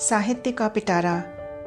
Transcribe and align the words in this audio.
साहित्य 0.00 0.52
का 0.52 0.68
पिटारा, 0.68 1.18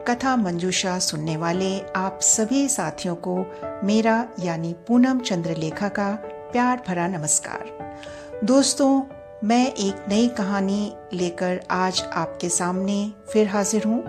कथा 0.07 0.35
मंजूषा 0.35 0.99
सुनने 0.99 1.37
वाले 1.37 1.79
आप 1.95 2.19
सभी 2.21 2.67
साथियों 2.69 3.15
को 3.15 3.35
मेरा 3.83 4.27
यानी 4.39 4.75
पूनम 4.87 5.19
चंद्रलेखा 5.19 5.87
का 5.89 6.09
प्यार 6.51 6.83
भरा 6.87 7.07
नमस्कार। 7.07 8.41
दोस्तों, 8.43 9.01
मैं 9.43 9.71
एक 9.73 10.05
नई 10.09 10.27
कहानी 10.27 10.93
लेकर 11.13 11.61
आज 11.71 12.03
आपके 12.13 12.49
सामने 12.49 13.13
फिर 13.29 13.47
हाजिर 13.47 13.83
हूँ 13.83 14.03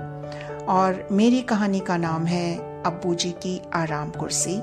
और 0.66 1.08
मेरी 1.12 1.42
कहानी 1.42 1.80
का 1.80 1.96
नाम 1.96 2.26
है 2.26 2.82
अब्बू 2.82 3.14
जी 3.14 3.30
की 3.30 3.62
आराम 3.74 4.10
कुर्सी। 4.10 4.60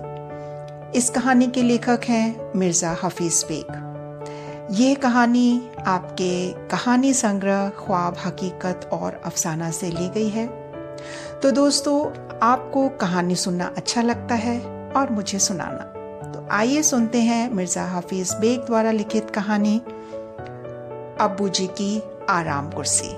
इस 0.97 1.09
कहानी 1.09 1.47
के 1.47 1.63
लेखक 1.63 2.01
हैं 2.03 2.51
मिर्ज़ा 2.55 2.97
हफीज़ 3.03 3.45
बेग। 3.45 3.84
ये 4.71 4.93
कहानी 4.95 5.61
आपके 5.87 6.51
कहानी 6.67 7.13
संग्रह 7.13 7.67
ख्वाब 7.69 8.15
हकीकत 8.25 8.89
और 8.93 9.21
अफसाना 9.25 9.69
से 9.71 9.89
ली 9.89 10.07
गई 10.09 10.29
है। 10.29 10.45
तो 11.41 11.51
दोस्तों, 11.51 11.99
आपको 12.43 12.87
कहानी 12.89 13.35
सुनना 13.35 13.65
अच्छा 13.77 14.01
लगता 14.01 14.35
है 14.35 14.59
और 14.91 15.11
मुझे 15.11 15.39
सुनाना। 15.39 16.31
तो 16.31 16.47
आइए 16.51 16.81
सुनते 16.83 17.21
हैं 17.21 17.49
मिर्ज़ा 17.49 17.85
हाफिज 17.85 18.33
बेग 18.33 18.59
द्वारा 18.59 18.91
लिखित 18.91 19.29
कहानी 19.29 19.77
अबू 21.19 21.49
जी 21.49 21.67
की 21.71 22.01
आराम 22.29 22.71
कुर्सी। 22.71 23.13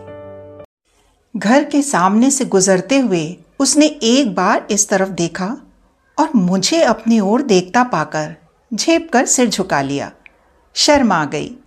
घर 1.35 1.63
के 1.63 1.81
सामने 1.81 2.31
से 2.31 2.45
गुजरते 2.47 2.99
हुए 2.99 3.25
उसने 3.59 3.85
एक 4.03 4.35
बार 4.35 4.67
इस 4.71 4.89
तरफ़ 4.89 5.09
देखा 5.15 5.55
और 6.17 6.29
मुझे 6.35 6.83
अपनी 6.83 7.19
ओर 7.19 7.41
देखता 7.41 7.83
पाकर 7.83 8.35
झेप 8.71 9.09
कर 9.13 9.25
सिर 9.25 9.49
झुका 9.49 9.81
लिया। 9.81 10.11
शर्म 10.77 11.11
आ 11.11 11.25
गई। 11.25 11.57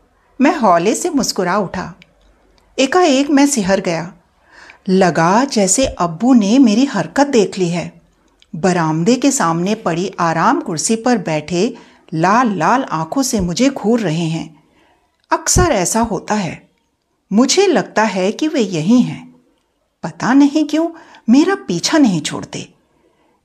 मैं 0.41 0.57
हौले 0.57 0.95
से 0.95 1.11
मुस्कुरा 1.11 1.59
उठा। 1.59 1.95
एकाएक 2.79 3.31
मैं 3.31 3.47
सिहर 3.47 3.81
गया। 3.81 4.15
लगा 4.89 5.45
जैसे 5.45 5.87
अब्बू 5.87 6.35
ने 6.35 6.59
मेरी 6.59 6.85
हरकत 6.85 7.27
देख 7.27 7.59
ली 7.59 7.69
है। 7.69 8.03
बरामदे 8.57 9.15
के 9.15 9.31
सामने 9.31 9.75
पड़ी 9.75 10.13
आराम 10.21 10.61
कुर्सी 10.61 10.97
पर 10.97 11.19
बैठे 11.19 11.77
लाल 12.15 12.57
लाल 12.57 12.83
आँखों 12.83 13.23
से 13.23 13.41
मुझे 13.41 13.71
घूर 13.71 14.01
रहे 14.01 14.25
हैं। 14.25 14.63
अक्सर 15.31 15.63
ऐसा 15.63 16.01
होता 16.01 16.35
है। 16.35 16.69
मुझे 17.33 17.67
लगता 17.67 18.03
है 18.03 18.33
कि 18.33 18.49
वे 18.49 18.61
यही 18.61 19.03
हैं। 19.03 19.35
पता 20.03 20.33
नहीं 20.33 20.65
क्यों 20.65 20.91
मेरा 21.31 21.55
पीछा 21.55 21.99
नहीं 21.99 22.21
छोड़ते। 22.21 22.75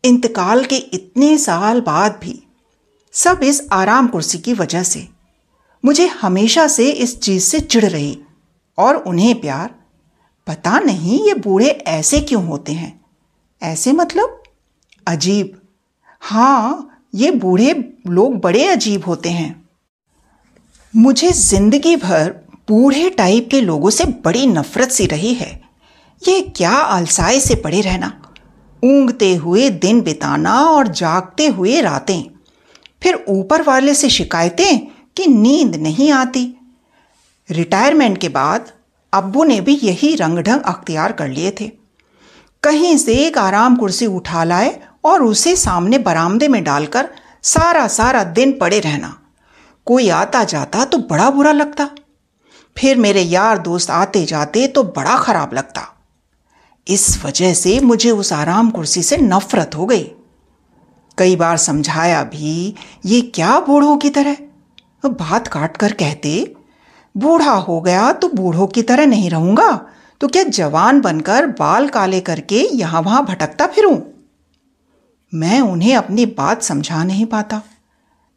इंतकाल 0.04 0.66
के 0.66 0.76
इतने 0.76 1.38
साल 1.38 1.82
बाद 1.82 2.20
भी। 2.22 2.44
सब 3.12 3.40
इस 3.44 3.68
आराम 3.72 4.08
कुर्सी 4.08 4.38
की 4.38 4.54
वजह 4.54 4.84
से। 4.84 5.15
मुझे 5.86 6.08
हमेशा 6.08 6.68
से 6.68 6.90
इस 6.90 7.20
चीज़ 7.22 7.44
से 7.44 7.60
चिढ़ 7.60 7.86
रही 7.86 8.18
और 8.78 8.96
उन्हें 8.96 9.42
प्यार। 9.42 9.76
पता 10.48 10.80
नहीं 10.80 11.28
ये 11.28 11.34
बूढ़े 11.34 11.68
ऐसे 11.68 12.22
क्यों 12.22 12.46
होते 12.46 12.72
हैं। 12.72 13.02
ऐसे 13.62 13.92
मतलब? 13.92 14.44
अजीब। 15.08 15.62
हाँ 16.22 17.02
ये 17.16 17.32
बूढ़े 17.32 17.74
लोग 18.08 18.40
बड़े 18.40 18.66
अजीब 18.68 19.06
होते 19.06 19.30
हैं। 19.30 19.70
मुझे 20.96 21.32
ज़िंदगी 21.32 21.96
भर 21.96 22.30
बूढ़े 22.68 23.10
टाइप 23.10 23.48
के 23.52 23.62
लोगों 23.62 23.90
से 23.90 24.06
बड़ी 24.06 24.48
नफरत 24.48 24.92
सी 24.92 25.06
रही 25.06 25.34
है। 25.34 25.62
ये 26.28 26.42
क्या 26.42 26.72
अलसाए 26.72 27.40
से 27.40 27.56
पड़े 27.56 27.82
रहना? 27.82 28.22
ऊंगते 28.84 29.36
हुए 29.36 29.70
दिन 29.70 30.02
बिताना 30.02 30.60
और 30.62 30.88
जागते 30.88 31.48
हुए 31.48 31.82
रातें। 31.82 32.24
फिर 33.04 33.26
ऊपर 33.30 33.62
वाले 33.62 33.94
से 33.94 34.10
शिकायतें 34.10 34.95
कि 35.18 35.28
नींद 35.28 35.76
नहीं 35.76 36.12
आती। 36.12 36.56
रिटायरमेंट 37.50 38.18
के 38.18 38.30
बाद 38.30 38.72
अब्बू 39.14 39.44
ने 39.44 39.62
भी 39.62 39.80
यही 39.84 40.16
रंग 40.16 40.40
ढंग 40.40 40.62
अख्तियार 40.62 41.12
कर 41.12 41.28
लिए 41.28 41.52
थे। 41.62 41.72
कहीं 42.64 42.98
से 42.98 43.14
एक 43.16 43.38
आराम 43.38 43.76
कुर्सी 43.76 44.06
उठा 44.06 44.44
लाए 44.44 44.80
और 45.04 45.24
उसे 45.24 45.56
सामने 45.56 45.98
बरामदे 45.98 46.48
में 46.48 46.64
डालकर 46.64 47.10
सारा 47.44 47.88
सारा 47.88 48.24
दिन 48.24 48.52
पड़े 48.60 48.80
रहना। 48.80 49.20
कोई 49.86 50.10
आता 50.10 50.44
जाता 50.44 50.86
तो 50.86 50.98
बड़ा 50.98 51.30
बुरा 51.30 51.52
लगता। 51.52 51.90
फिर 52.78 52.98
मेरे 52.98 53.22
यार 53.22 53.58
दोस्त 53.58 53.90
आते 53.90 54.26
जाते 54.26 54.68
तो 54.68 54.84
बड़ा 54.84 55.18
खराब 55.18 55.54
लगता। 55.54 55.88
इस 56.88 57.24
वजह 57.26 57.54
से 57.54 57.80
मुझे 57.80 58.12
उस 58.12 58.34
आराम 58.34 58.70
कुर्सी 58.70 59.04
से 59.04 59.18
नफरत 59.18 59.76
हो 59.76 59.86
गई। 59.86 60.04
कई 61.18 61.36
बार 61.36 61.58
समझाया 61.58 62.24
भी, 62.24 62.76
ये 63.06 63.22
क्या 63.22 63.60
बूढ़ों 63.60 63.98
की 63.98 64.10
तरह? 64.10 64.38
बात 65.10 65.48
काट 65.48 65.78
कर 65.78 65.92
कहते, 65.92 66.56
बूढ़ा 67.18 67.52
हो 67.52 67.82
गया 67.82 68.12
तो 68.12 68.28
बूढ़ों 68.28 68.68
की 68.68 68.82
तरह 68.82 69.06
नहीं 69.06 69.30
रहूँगा। 69.30 69.88
तो 70.22 70.28
क्या 70.28 70.44
जवान 70.44 71.02
बनकर 71.02 71.46
बाल 71.46 71.90
काले 71.90 72.22
करके 72.22 72.70
यहाँ 72.74 73.02
वहाँ 73.02 73.26
भटकता 73.26 73.68
फिरूं? 73.68 74.00
मैं 75.34 75.62
उन्हें 75.62 75.96
अपनी 75.96 76.26
बात 76.26 76.64
समझा 76.64 77.04
नहीं 77.04 77.26
पाता। 77.26 77.62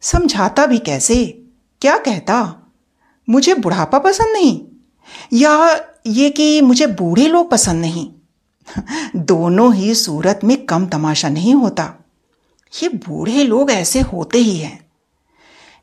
समझाता 0.01 0.65
भी 0.65 0.77
कैसे? 0.77 1.43
क्या 1.81 1.97
कहता? 1.97 2.55
मुझे 3.29 3.53
बुढ़ापा 3.53 3.99
पसंद 3.99 4.27
नहीं। 4.33 4.61
या 5.33 5.79
ये 6.07 6.29
कि 6.29 6.61
मुझे 6.61 6.87
बूढ़े 6.87 7.27
लोग 7.27 7.51
पसंद 7.51 7.81
नहीं? 7.81 8.11
दोनों 9.15 9.73
ही 9.73 9.95
सूरत 9.95 10.39
में 10.43 10.65
कम 10.65 10.85
तमाशा 10.85 11.29
नहीं 11.29 11.55
होता। 11.55 11.93
ये 12.83 12.89
बूढ़े 12.89 13.43
लोग 13.43 13.71
ऐसे 13.71 14.01
होते 14.01 14.37
ही 14.37 14.57
हैं। 14.57 14.88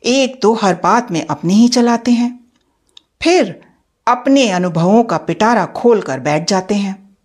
एक 0.07 0.43
तो 0.43 0.55
हर 0.55 0.75
बात 0.75 1.13
में 1.13 1.27
अपने 1.27 1.55
ही 1.55 1.69
चलाते 1.69 2.11
हैं। 2.11 2.45
फिर 3.23 3.61
अपने 4.09 4.49
अनुभवों 4.49 5.05
का 5.05 5.17
पिटारा 5.17 5.67
खोल 5.67 6.01
कर 6.01 6.21
बैठ 6.21 6.51
जाते 6.51 6.75
हैं। 6.75 7.17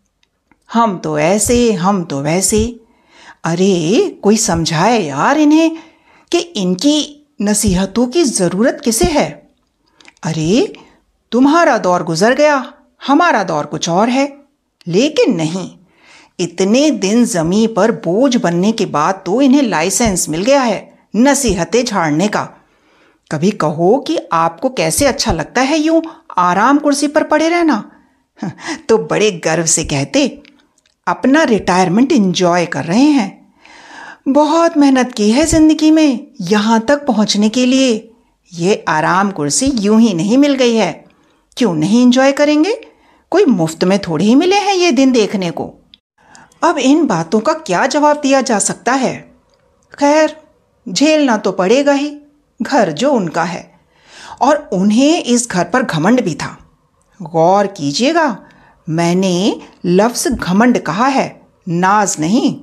हम 0.73 0.97
तो 0.97 1.19
ऐसे, 1.19 1.71
हम 1.71 2.03
तो 2.03 2.21
वैसे। 2.21 2.79
अरे, 3.43 4.19
कोई 4.23 4.37
समझाए 4.37 5.03
यार 5.03 5.37
इन्हें 5.37 5.77
कि 6.31 6.39
इनकी 6.39 7.27
नसीहतों 7.41 8.07
की 8.07 8.23
ज़रूरत 8.23 8.81
किसे 8.83 9.05
है? 9.05 9.49
अरे, 10.23 10.73
तुम्हारा 11.31 11.77
दौर 11.77 12.03
गुजर 12.03 12.35
गया, 12.35 12.73
हमारा 13.07 13.43
दौर 13.43 13.65
कुछ 13.65 13.89
और 13.89 14.09
है। 14.09 14.37
लेकिन 14.87 15.35
नहीं, 15.35 15.71
इतने 16.39 16.91
दिन 16.91 17.25
जमी 17.25 17.67
पर 17.67 17.91
बोझ 17.91 18.37
बनने 18.37 18.71
के 18.71 18.85
बाद 18.85 19.23
तो 19.25 19.41
इन्हें 19.41 19.61
लाइसेंस 19.61 20.29
मिल 20.29 20.43
गया 20.43 20.61
है, 20.61 20.99
नसीहतें 21.15 21.85
झाड़ने 21.85 22.27
का। 22.27 22.60
कभी 23.31 23.51
कहो 23.51 23.97
कि 24.07 24.17
आपको 24.33 24.69
कैसे 24.69 25.05
अच्छा 25.05 25.31
लगता 25.31 25.61
है 25.61 25.79
यूँ 25.79 26.01
आराम 26.37 26.77
कुर्सी 26.77 27.07
पर 27.07 27.23
पड़े 27.23 27.49
रहना? 27.49 27.91
तो 28.89 28.97
बड़े 28.97 29.31
गर्व 29.31 29.65
से 29.65 29.83
कहते, 29.83 30.43
अपना 31.07 31.43
रिटायरमेंट 31.43 32.11
इंजॉय 32.11 32.65
कर 32.65 32.83
रहे 32.85 33.03
हैं। 33.03 33.55
बहुत 34.27 34.77
मेहनत 34.77 35.11
की 35.11 35.31
है 35.31 35.45
ज़िंदगी 35.45 35.91
में 35.91 36.27
यहाँ 36.41 36.79
तक 36.79 37.05
पहुँचने 37.05 37.49
के 37.49 37.65
लिए। 37.65 38.13
ये 38.53 38.85
आराम 38.87 39.31
कुर्सी 39.31 39.65
यूँ 39.65 40.01
ही 40.01 40.13
नहीं 40.13 40.37
मिल 40.37 40.53
गई 40.53 40.75
है। 40.75 41.05
क्यों 41.57 41.73
नहीं 41.73 42.03
इंजॉय 42.03 42.31
करेंगे? 42.31 42.81
कोई 43.29 43.45
मुफ़्त 43.45 43.83
में 43.83 43.99
थोड़े 43.99 44.25
ही 44.25 44.35
मिले 44.35 44.55
हैं 44.55 44.75
ये 44.75 44.91
दिन 44.91 45.11
देखने 45.11 45.51
को। 45.51 45.73
अब 46.63 46.77
इन 46.77 47.07
बातों 47.07 47.39
का 47.39 47.53
क्या 47.53 47.85
जवाब 47.85 48.17
दिया 48.17 48.41
जा 48.41 48.59
सकता 48.59 48.93
है? 48.93 49.31
खैर, 49.99 50.37
झेलना 50.89 51.37
तो 51.37 51.51
पड़ेगा 51.51 51.93
ही। 51.93 52.20
घर 52.61 52.91
जो 52.91 53.11
उनका 53.11 53.43
है। 53.43 53.71
और 54.41 54.69
उन्हें 54.73 55.23
इस 55.23 55.49
घर 55.51 55.65
पर 55.65 55.83
घमंड 55.83 56.21
भी 56.21 56.35
था। 56.35 56.57
गौर 57.21 57.67
कीजिएगा, 57.67 58.43
मैंने 58.89 59.61
लफ्ज़ 59.85 60.29
घमंड 60.29 60.79
कहा 60.79 61.07
है, 61.07 61.41
नाज 61.69 62.15
नहीं। 62.19 62.59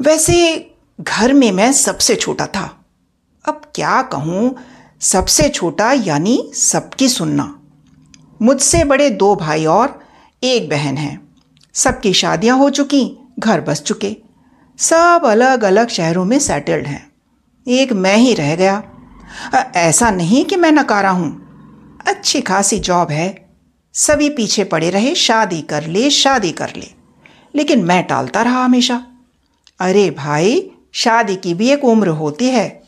वैसे 0.00 0.70
घर 1.00 1.32
में 1.32 1.52
मैं 1.52 1.72
सबसे 1.72 2.14
छोटा 2.14 2.46
था। 2.46 2.84
अब 3.48 3.62
क्या 3.74 4.02
कहूँ, 4.02 4.56
सबसे 5.00 5.48
छोटा 5.48 5.92
यानी 5.92 6.50
सबकी 6.54 7.08
सुनना। 7.08 7.58
मुझसे 8.42 8.84
बड़े 8.84 9.10
दो 9.10 9.36
भाई 9.36 9.66
और 9.66 10.00
एक 10.42 10.68
बहन 10.68 10.96
है। 10.96 11.20
सबकी 11.74 12.12
शादियाँ 12.12 12.58
हो 12.58 12.70
चुकी, 12.70 13.18
घर 13.38 13.60
बस 13.60 13.82
चुके। 13.82 14.16
सब 14.78 15.20
अलग 15.24 15.64
अलग 15.64 15.88
शहरों 15.88 16.24
में 16.24 16.38
सेटल्ड 16.38 16.86
हैं। 16.86 17.12
एक 17.68 17.92
मैं 17.92 18.16
ही 18.16 18.34
रह 18.34 18.56
गया 18.56 18.82
ऐसा 19.76 20.10
नहीं 20.10 20.44
कि 20.44 20.56
मैं 20.56 20.72
नकारा 20.72 21.10
हूँ। 21.10 21.48
अच्छी 22.06 22.40
खासी 22.40 22.78
जॉब 22.78 23.10
है। 23.10 23.48
सभी 23.94 24.30
पीछे 24.30 24.64
पड़े 24.64 24.90
रहे, 24.90 25.14
शादी 25.14 25.62
कर 25.62 25.86
ले, 25.86 26.10
शादी 26.10 26.52
कर 26.52 26.72
ले। 26.76 26.94
लेकिन 27.54 27.84
मैं 27.84 28.06
टालता 28.06 28.42
रहा 28.42 28.64
हमेशा। 28.64 29.06
अरे 29.80 30.10
भाई, 30.10 30.70
शादी 30.92 31.36
की 31.36 31.54
भी 31.54 31.70
एक 31.70 31.84
उम्र 31.84 32.08
होती 32.08 32.48
है। 32.48 32.82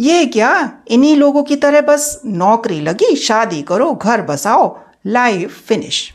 ये 0.00 0.26
क्या? 0.26 0.78
इन्हीं 0.88 1.16
लोगों 1.16 1.42
की 1.42 1.56
तरह 1.56 1.80
बस 1.80 2.20
नौकरी 2.26 2.80
लगी, 2.80 3.16
शादी 3.16 3.62
करो, 3.62 3.94
घर 3.94 4.22
बसाओ 4.22 4.80
लाइफ 5.06 5.62
फिनिश 5.66 6.10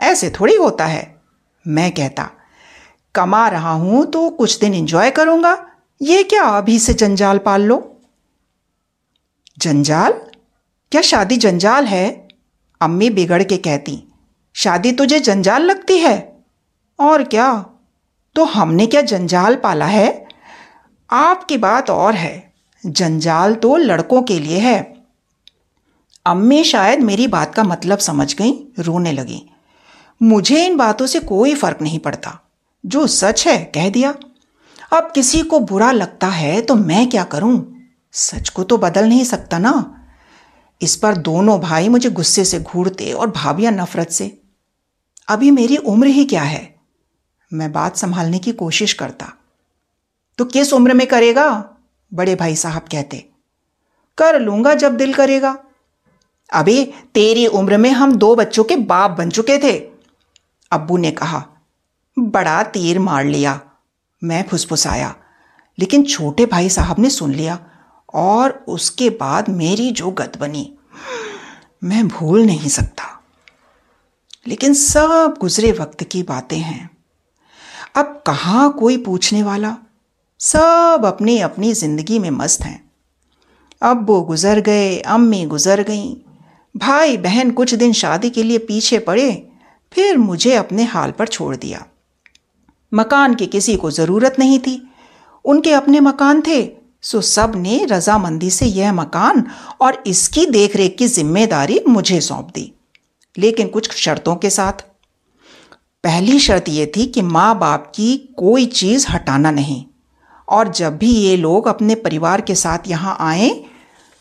ऐसे 0.00 0.30
थोड़ी 0.30 0.56
होता 0.56 0.86
है। 0.86 1.22
मैं 1.66 1.92
कहता, 1.92 2.30
कमा 3.14 3.48
रहा 3.48 3.72
हूँ 3.72 4.06
तो 4.06 4.30
कुछ 4.30 4.58
दिन 4.58 4.74
एंजॉय 4.74 5.10
करूँगा। 5.10 5.66
ये 6.02 6.22
क्या 6.22 6.42
अभी 6.42 6.78
से 6.78 6.94
जंजाल 6.94 7.38
पाल 7.38 7.62
लो? 7.62 7.95
जंजाल? 9.56 10.12
क्या 10.92 11.00
शादी 11.02 11.36
जंजाल 11.36 11.84
है? 11.84 12.28
अम्मी 12.80 13.10
बिगड़ 13.10 13.42
के 13.42 13.56
कहती, 13.56 14.02
शादी 14.54 14.92
तुझे 14.92 15.20
जंजाल 15.20 15.62
लगती 15.62 15.98
है? 15.98 16.36
और 16.98 17.22
क्या? 17.24 17.52
तो 18.36 18.44
हमने 18.44 18.86
क्या 18.86 19.00
जंजाल 19.02 19.56
पाला 19.56 19.86
है? 19.86 20.26
आपकी 21.10 21.56
बात 21.56 21.90
और 21.90 22.14
है, 22.14 22.52
जंजाल 22.84 23.54
तो 23.54 23.76
लड़कों 23.76 24.22
के 24.22 24.38
लिए 24.38 24.58
है। 24.58 24.94
अम्मी 26.26 26.64
शायद 26.64 27.00
मेरी 27.00 27.26
बात 27.26 27.54
का 27.54 27.64
मतलब 27.64 27.98
समझ 27.98 28.34
गई, 28.34 28.52
रोने 28.78 29.12
लगी। 29.12 29.42
मुझे 30.20 30.66
इन 30.66 30.76
बातों 30.76 31.06
से 31.06 31.20
कोई 31.20 31.54
फ़र्क 31.54 31.82
नहीं 31.82 31.98
पड़ता, 31.98 32.40
जो 32.86 33.06
सच 33.06 33.46
है, 33.46 33.58
कह 33.64 33.88
दिया। 33.90 34.14
अब 34.92 35.10
किसी 35.14 35.42
को 35.42 35.60
बुरा 35.60 35.90
लगता 35.92 36.26
है 36.26 36.60
तो 36.60 36.74
मैं 36.74 37.08
क्या 37.10 37.24
करूँ? 37.24 37.75
सच 38.16 38.48
को 38.48 38.64
तो 38.64 38.78
बदल 38.78 39.08
नहीं 39.08 39.24
सकता 39.24 39.58
ना। 39.58 40.02
इस 40.82 40.96
पर 40.96 41.16
दोनों 41.16 41.60
भाई 41.60 41.88
मुझे 41.88 42.10
गुस्से 42.10 42.44
से 42.44 42.60
घूरते 42.60 43.12
और 43.12 43.30
भाभियाँ 43.30 43.72
नफरत 43.72 44.08
से, 44.08 44.40
अभी 45.28 45.50
मेरी 45.50 45.76
उम्र 45.76 46.06
ही 46.06 46.24
क्या 46.24 46.42
है? 46.42 46.76
मैं 47.52 47.72
बात 47.72 47.96
संभालने 47.96 48.38
की 48.38 48.52
कोशिश 48.52 48.92
करता। 48.92 49.32
तो 50.38 50.44
किस 50.44 50.72
उम्र 50.72 50.94
में 50.94 51.06
करेगा? 51.06 51.70
बड़े 52.14 52.34
भाई 52.34 52.56
साहब 52.56 52.82
कहते। 52.82 53.28
कर 54.18 54.40
लूँगा 54.40 54.74
जब 54.74 54.96
दिल 54.96 55.14
करेगा। 55.14 55.58
अभी 56.52 56.84
तेरी 57.14 57.46
उम्र 57.46 57.76
में 57.76 57.90
हम 57.90 58.16
दो 58.16 58.34
बच्चों 58.34 58.64
के 58.64 58.76
बाप 58.76 59.10
बन 59.10 59.30
चुके 59.30 59.58
थे। 59.58 59.90
अब्बू 60.72 60.96
ने 60.96 61.10
कहा। 61.10 61.46
बड़ा 62.18 62.62
तीर 62.62 62.98
मार 62.98 63.24
लिया। 63.24 63.60
मैं 64.24 64.48
फुसफुसाया। 64.48 65.16
लेकिन 65.78 66.04
छोटे 66.04 66.46
भाई 66.46 66.68
साहब 66.68 66.98
ने 66.98 67.10
सुन 67.10 67.34
लिया। 67.34 67.58
और 68.16 68.64
उसके 68.68 69.10
बाद 69.10 69.48
मेरी 69.48 69.90
जो 69.90 70.10
गत 70.10 70.38
बनी, 70.40 70.72
मैं 71.84 72.08
भूल 72.08 72.44
नहीं 72.46 72.68
सकता। 72.68 73.04
लेकिन 74.46 74.74
सब 74.74 75.34
गुजरे 75.40 75.72
वक्त 75.72 76.04
की 76.04 76.22
बातें 76.22 76.58
हैं। 76.58 76.90
अब 77.96 78.22
कहाँ 78.26 78.72
कोई 78.72 78.96
पूछने 78.96 79.42
वाला? 79.42 79.76
सब 80.40 81.02
अपनी 81.06 81.38
अपनी 81.38 81.72
ज़िंदगी 81.72 82.18
में 82.18 82.30
मस्त 82.30 82.62
हैं। 82.62 82.90
अब्बू 83.82 84.20
गुजर 84.20 84.60
गए, 84.60 84.98
अम्मी 84.98 85.44
गुजर 85.46 85.82
गईं 85.82 86.14
भाई 86.76 87.16
बहन 87.16 87.50
कुछ 87.50 87.74
दिन 87.74 87.92
शादी 87.92 88.30
के 88.30 88.42
लिए 88.42 88.58
पीछे 88.58 88.98
पड़े, 88.98 89.50
फिर 89.92 90.18
मुझे 90.18 90.54
अपने 90.54 90.84
हाल 90.84 91.10
पर 91.10 91.28
छोड़ 91.28 91.56
दिया। 91.56 91.86
मकान 92.94 93.34
की 93.34 93.46
किसी 93.46 93.76
को 93.76 93.90
ज़रूरत 93.90 94.36
नहीं 94.38 94.58
थी। 94.58 94.90
उनके 95.44 95.72
अपने 95.72 96.00
मकान 96.00 96.42
थे 96.46 96.85
सो 97.06 97.20
सबने 97.20 97.84
रजामंदी 97.84 98.50
से 98.50 98.66
यह 98.66 98.92
मकान 98.92 99.44
और 99.80 100.02
इसकी 100.06 100.46
देखरेख 100.46 100.96
की 100.98 101.06
ज़िम्मेदारी 101.08 101.80
मुझे 101.88 102.20
सौंप 102.20 102.50
दी। 102.54 102.72
लेकिन 103.36 103.68
कुछ 103.68 103.90
शर्तों 103.94 104.34
के 104.36 104.50
साथ। 104.50 104.84
पहली 106.04 106.38
शर्त 106.38 106.68
यह 106.68 106.90
थी 106.96 107.06
कि 107.06 107.22
माँ 107.22 107.58
बाप 107.58 107.92
की 107.96 108.16
कोई 108.38 108.66
चीज़ 108.66 109.06
हटाना 109.08 109.50
नहीं। 109.50 109.84
और 110.48 110.68
जब 110.68 110.96
भी 110.98 111.10
ये 111.10 111.36
लोग 111.36 111.68
अपने 111.68 111.94
परिवार 111.94 112.40
के 112.40 112.54
साथ 112.54 112.88
यहाँ 112.88 113.16
आए 113.20 113.50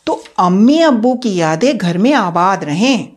तो 0.08 0.24
अम्मी 0.40 0.80
अब्बू 0.82 1.14
की 1.16 1.36
यादें 1.36 1.78
घर 1.78 1.98
में 1.98 2.14
आबाद 2.14 2.64
रहें। 2.64 3.08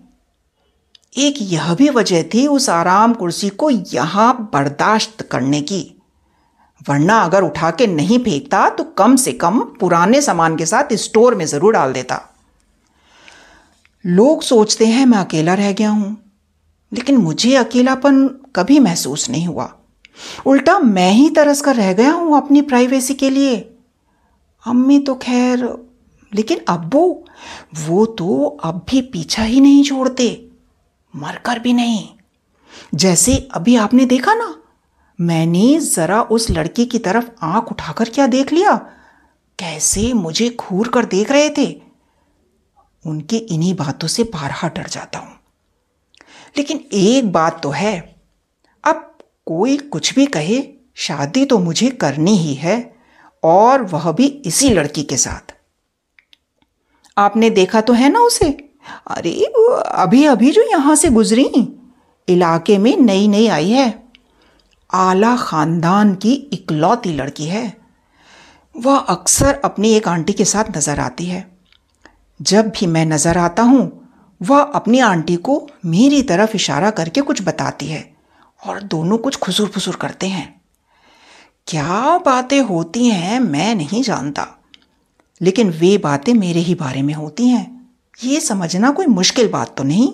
एक 1.17 1.35
यह 1.43 1.73
भी 1.75 1.89
वजह 1.91 2.23
थी 2.35 2.47
उस 2.47 2.69
आराम 2.71 3.15
कुर्सी 3.15 3.49
को 3.51 3.71
यहाँ 3.71 4.33
बर्दाश्त 4.53 5.23
करने 5.23 5.61
की। 5.63 5.81
वरना 6.89 7.19
अगर 7.19 7.43
उठा 7.43 7.71
के 7.71 7.87
नहीं 7.87 8.19
फेंकता 8.19 8.69
तो 8.69 8.85
कम 8.85 9.17
से 9.17 9.33
कम 9.33 9.61
पुराने 9.81 10.23
सामान 10.23 10.57
के 10.57 10.67
साथ 10.67 10.93
स्टोर 10.95 11.35
में 11.35 11.45
ज़रूर 11.47 11.73
डाल 11.73 11.93
देता। 11.93 12.21
लोग 14.07 14.43
सोचते 14.43 14.87
हैं, 14.87 15.07
मैं 15.07 15.19
अकेला 15.19 15.55
रह 15.55 15.73
गया 15.73 15.91
हूँ। 15.91 16.17
लेकिन 16.93 17.17
मुझे 17.17 17.55
अकेलापन 17.55 18.29
कभी 18.57 18.79
महसूस 18.79 19.31
नहीं 19.31 19.47
हुआ। 19.47 19.73
उल्टा, 20.47 20.79
मैं 20.79 21.13
ही 21.13 21.31
तरस 21.31 21.61
कर 21.61 21.77
रह 21.77 21.93
गया 21.93 22.13
हूँ 22.13 22.37
अपनी 22.37 22.63
प्राइवेसी 22.63 23.15
के 23.15 23.31
लिए। 23.31 23.57
अम्मी 24.67 24.99
तो 24.99 25.15
खैर, 25.15 25.87
लेकिन 26.35 26.61
अब्बू, 26.69 27.25
वो 27.89 28.07
तो 28.07 28.59
अब 28.65 28.87
भी 28.91 29.01
पीछा 29.03 29.43
ही 29.43 29.61
नहीं 29.61 29.85
छोड़ते। 29.85 30.49
मरकर 31.17 31.59
भी 31.59 31.73
नहीं। 31.73 32.09
जैसे 32.95 33.49
अभी 33.55 33.77
आपने 33.77 34.05
देखा 34.05 34.35
ना 34.35 34.55
मैंने 35.21 35.81
जरा 35.81 36.23
उस 36.23 36.51
लड़की 36.51 36.85
की 36.87 36.99
तरफ़ 36.99 37.29
आँख 37.43 37.71
उठाकर 37.73 38.09
क्या 38.09 38.27
देख 38.27 38.53
लिया? 38.53 38.75
कैसे 39.59 40.13
मुझे 40.13 40.57
घूर 40.61 40.89
कर 40.89 41.05
देख 41.05 41.31
रहे 41.31 41.51
थे? 41.51 41.83
उनके 43.07 43.37
इन्हीं 43.37 43.75
बातों 43.75 44.09
से 44.09 44.23
बारहा 44.23 44.69
डर 44.69 44.87
जाता 44.87 45.19
हूँ। 45.19 45.35
लेकिन 46.57 46.85
एक 46.93 47.33
बात 47.33 47.63
तो 47.63 47.71
है, 47.71 48.17
अब 48.85 49.19
कोई 49.47 49.77
कुछ 49.77 50.15
भी 50.15 50.27
कहे, 50.27 50.63
शादी 50.95 51.45
तो 51.45 51.59
मुझे 51.59 51.91
करनी 51.91 52.37
ही 52.37 52.55
है, 52.55 52.97
और 53.43 53.83
वह 53.83 54.13
भी 54.13 54.27
इसी 54.27 54.71
लड़की 54.71 55.03
के 55.03 55.17
साथ। 55.17 55.55
आपने 57.19 57.51
देखा 57.51 57.81
तो 57.81 57.93
है 57.93 58.09
ना 58.09 58.21
उसे? 58.21 58.51
अरे 59.07 59.33
अभी 59.85 60.25
अभी 60.25 60.51
जो 60.51 60.63
यहाँ 60.63 60.97
से 60.97 61.11
गुजरी, 61.11 61.51
इलाके 62.29 62.79
में 62.79 62.97
नई 62.97 63.29
नई 63.29 63.47
आई 63.47 63.71
है। 63.71 64.08
आला 64.91 65.37
खानदान 65.37 66.15
की 66.15 66.33
इकलौती 66.53 67.13
लड़की 67.13 67.47
है। 67.47 67.77
वह 68.75 68.97
अक्सर 68.99 69.61
अपनी 69.65 69.93
एक 69.93 70.09
आंटी 70.09 70.33
के 70.33 70.45
साथ 70.45 70.77
नज़र 70.77 71.01
आती 71.01 71.27
है। 71.27 71.47
जब 72.41 72.69
भी 72.71 72.87
मैं 72.87 73.05
नज़र 73.07 73.39
आता 73.39 73.63
हूँ, 73.63 74.11
वह 74.41 74.61
अपनी 74.61 74.99
आंटी 75.01 75.37
को 75.39 75.67
मेरी 75.87 76.23
तरफ़ 76.23 76.57
इशारा 76.57 76.91
करके 76.93 77.21
कुछ 77.21 77.43
बताती 77.43 77.87
है 77.87 78.05
और 78.63 78.83
दोनों 78.83 79.19
कुछ 79.19 79.37
खुसुर 79.37 79.69
फुसुर 79.69 79.97
करते 79.97 80.27
हैं। 80.27 80.47
क्या 81.67 82.19
बातें 82.27 82.61
होती 82.61 83.07
हैं 83.07 83.41
मैं 83.41 83.75
नहीं 83.75 84.03
जानता, 84.03 84.47
लेकिन 85.41 85.71
वे 85.71 85.97
बातें 85.99 86.33
मेरे 86.35 86.61
ही 86.61 86.75
बारे 86.75 87.03
में 87.03 87.15
होती 87.15 87.49
हैं। 87.49 87.67
ये 88.19 88.41
समझना 88.41 88.91
कोई 88.91 89.07
मुश्किल 89.09 89.49
बात 89.49 89.77
तो 89.77 89.85
नहीं। 89.85 90.13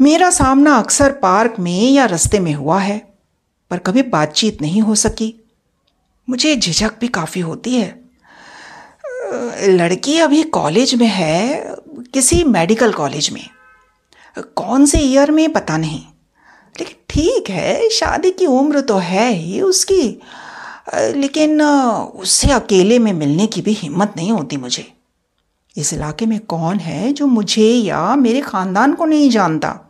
मेरा 0.00 0.30
सामना 0.30 0.74
अक्सर 0.76 1.12
पार्क 1.12 1.54
में 1.58 1.90
या 1.90 2.04
रस्ते 2.06 2.38
में 2.40 2.52
हुआ 2.54 2.78
है। 2.80 3.09
पर 3.70 3.78
कभी 3.78 4.02
बातचीत 4.02 4.62
नहीं 4.62 4.82
हो 4.82 4.94
सकी। 4.94 5.34
मुझे 6.28 6.56
झिझक 6.56 6.92
भी 7.00 7.08
काफ़ी 7.08 7.40
होती 7.40 7.74
है। 7.74 8.00
लड़की 9.64 10.18
अभी 10.18 10.42
कॉलेज 10.42 10.94
में 10.94 11.06
है, 11.06 11.74
किसी 12.14 12.44
मेडिकल 12.44 12.92
कॉलेज 12.92 13.30
में। 13.32 13.48
कौन 14.38 14.86
से 14.86 14.98
ईयर 14.98 15.30
में 15.30 15.52
पता 15.52 15.76
नहीं। 15.76 16.00
लेकिन 16.80 16.96
ठीक 17.08 17.50
है, 17.50 17.88
शादी 17.88 18.30
की 18.30 18.46
उम्र 18.46 18.80
तो 18.80 18.96
है 18.96 19.32
ही 19.32 19.60
उसकी। 19.60 20.20
लेकिन 20.94 21.62
उससे 21.62 22.50
अकेले 22.50 22.98
में 22.98 23.12
मिलने 23.12 23.46
की 23.46 23.62
भी 23.62 23.72
हिम्मत 23.72 24.14
नहीं 24.16 24.32
होती 24.32 24.56
मुझे। 24.56 24.92
इस 25.76 25.94
इलाके 25.94 26.26
में 26.26 26.40
कौन 26.40 26.78
है 26.78 27.12
जो 27.12 27.26
मुझे 27.26 27.72
या 27.72 28.16
मेरे 28.16 28.40
ख़ानदान 28.40 28.94
को 28.94 29.04
नहीं 29.04 29.30
जानता? 29.30 29.89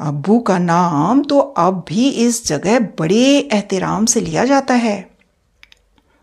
अब्बू 0.00 0.38
का 0.38 0.58
नाम 0.58 1.22
तो 1.22 1.38
अब 1.38 1.84
भी 1.88 2.08
इस 2.18 2.46
जगह 2.46 2.78
बड़े 2.98 3.24
एहतराम 3.52 4.06
से 4.06 4.20
लिया 4.20 4.44
जाता 4.44 4.74
है। 4.74 5.10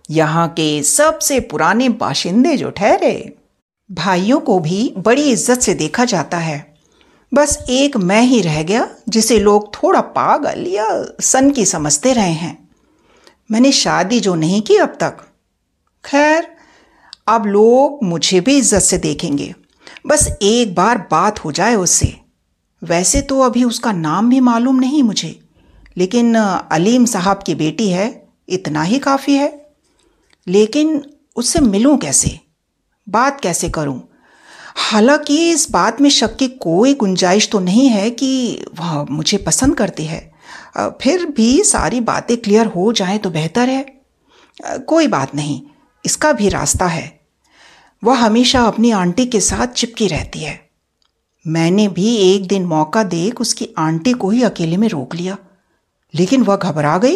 यहाँ 0.09 0.47
के 0.49 0.81
सबसे 0.83 1.39
पुराने 1.41 1.89
बाशिंदे 1.89 2.55
जो 2.57 2.69
ठहरे, 2.71 3.33
भाइयों 3.89 4.39
को 4.39 4.59
भी 4.59 4.93
बड़ी 4.97 5.29
इज़्ज़त 5.31 5.61
से 5.61 5.73
देखा 5.73 6.05
जाता 6.05 6.37
है। 6.37 6.65
बस 7.31 7.57
एक 7.69 7.97
मैं 7.99 8.21
ही 8.21 8.41
रह 8.41 8.61
गया 8.63 8.87
जिसे 9.09 9.39
लोग 9.39 9.73
थोड़ा 9.73 10.01
पागल 10.01 10.65
या 10.67 10.87
सन 11.21 11.51
की 11.51 11.65
समझते 11.65 12.13
रहे 12.13 12.33
हैं। 12.33 12.57
मैंने 13.49 13.71
शादी 13.73 14.19
जो 14.19 14.35
नहीं 14.35 14.61
की 14.61 14.77
अब 14.77 14.97
तक। 15.01 15.17
खैर, 16.03 16.47
अब 17.27 17.45
लोग 17.45 18.03
मुझे 18.03 18.39
भी 18.41 18.57
इज़्ज़त 18.57 18.81
से 18.81 18.97
देखेंगे। 18.97 19.53
बस 20.07 20.27
एक 20.41 20.75
बार 20.75 21.07
बात 21.11 21.45
हो 21.45 21.51
जाए 21.51 21.75
उससे। 21.75 22.15
वैसे 22.81 23.21
तो 23.21 23.39
अभी 23.41 23.63
उसका 23.63 23.91
नाम 23.91 24.29
भी 24.29 24.39
मालूम 24.39 24.75
नहीं 24.75 25.03
मुझे, 25.03 25.39
लेकिन 25.97 26.35
अलीम 26.35 27.05
साहब 27.05 27.43
की 27.45 27.55
बेटी 27.55 27.89
है, 27.89 28.27
इतना 28.49 28.83
ही 28.83 28.99
काफ़ी 28.99 29.35
है। 29.35 29.71
लेकिन 30.47 31.01
उससे 31.35 31.59
मिलूं 31.59 31.97
कैसे? 31.97 32.39
बात 33.09 33.41
कैसे 33.41 33.69
करूँ? 33.69 34.01
हालाँकि 34.75 35.49
इस 35.51 35.69
बात 35.71 36.01
में 36.01 36.09
शक 36.09 36.35
की 36.35 36.47
कोई 36.47 36.93
गुंजाइश 36.93 37.49
तो 37.51 37.59
नहीं 37.59 37.87
है 37.89 38.09
कि 38.09 38.65
वह 38.79 39.05
मुझे 39.11 39.37
पसंद 39.37 39.75
करती 39.75 40.05
है। 40.05 40.19
फिर 41.01 41.25
भी 41.25 41.63
सारी 41.63 41.99
बातें 42.01 42.37
क्लियर 42.37 42.65
हो 42.65 42.91
जाएँ 42.93 43.17
तो 43.19 43.29
बेहतर 43.29 43.69
है। 43.69 43.85
कोई 44.87 45.07
बात 45.07 45.35
नहीं, 45.35 45.61
इसका 46.05 46.31
भी 46.31 46.49
रास्ता 46.49 46.85
है। 46.85 47.19
वह 48.03 48.17
हमेशा 48.17 48.61
अपनी 48.63 48.91
आंटी 48.91 49.25
के 49.25 49.39
साथ 49.39 49.67
चिपकी 49.67 50.07
रहती 50.07 50.39
है। 50.39 50.66
मैंने 51.47 51.87
भी 51.87 52.15
एक 52.15 52.47
दिन 52.47 52.65
मौका 52.65 53.03
देख 53.03 53.41
उसकी 53.41 53.69
आंटी 53.77 54.13
को 54.13 54.29
ही 54.29 54.43
अकेले 54.43 54.77
में 54.77 54.87
रोक 54.87 55.15
लिया। 55.15 55.37
लेकिन 56.15 56.43
वह 56.43 56.55
घबरा 56.55 56.97
गई। 56.97 57.15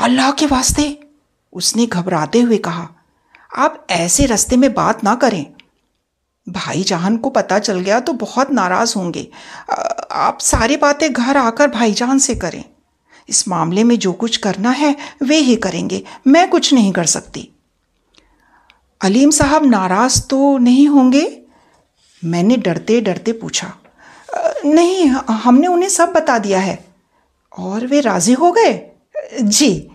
अल्लाह 0.00 0.30
के 0.30 0.46
वास्ते, 0.46 1.00
उसने 1.52 1.86
घबराते 1.86 2.40
हुए 2.40 2.56
कहा, 2.56 2.88
आप 3.56 3.86
ऐसे 3.90 4.26
रास्ते 4.26 4.56
में 4.56 4.74
बात 4.74 5.04
ना 5.04 5.14
करें। 5.14 5.46
भाई 6.48 6.82
जान 6.82 7.16
को 7.16 7.30
पता 7.30 7.58
चल 7.58 7.80
गया 7.80 8.00
तो 8.00 8.12
बहुत 8.12 8.50
नाराज़ 8.50 8.94
होंगे। 8.96 9.30
आप 10.12 10.38
सारी 10.40 10.76
बातें 10.76 11.12
घर 11.12 11.36
आकर 11.36 11.68
भाईजान 11.68 12.18
से 12.18 12.34
करें। 12.34 12.64
इस 13.28 13.48
मामले 13.48 13.84
में 13.84 13.98
जो 13.98 14.12
कुछ 14.12 14.36
करना 14.36 14.70
है, 14.70 14.96
वे 15.22 15.36
ही 15.36 15.56
करेंगे। 15.56 16.04
मैं 16.26 16.50
कुछ 16.50 16.74
नहीं 16.74 16.92
कर 16.92 17.04
सकती। 17.04 17.50
अलीम 19.00 19.30
साहब 19.30 19.66
नाराज़ 19.66 20.22
तो 20.22 20.58
नहीं 20.58 20.88
होंगे? 20.88 21.45
मैंने 22.22 22.56
डरते 22.56 23.00
डरते 23.00 23.32
पूछा 23.32 23.72
नहीं, 24.64 25.06
हमने 25.06 25.66
उन्हें 25.66 25.88
सब 25.88 26.12
बता 26.12 26.38
दिया 26.38 26.60
है। 26.60 26.78
और 27.52 27.86
वे 27.86 28.00
राज़ी 28.00 28.32
हो 28.32 28.50
गए? 28.52 28.90
जी। 29.42 29.88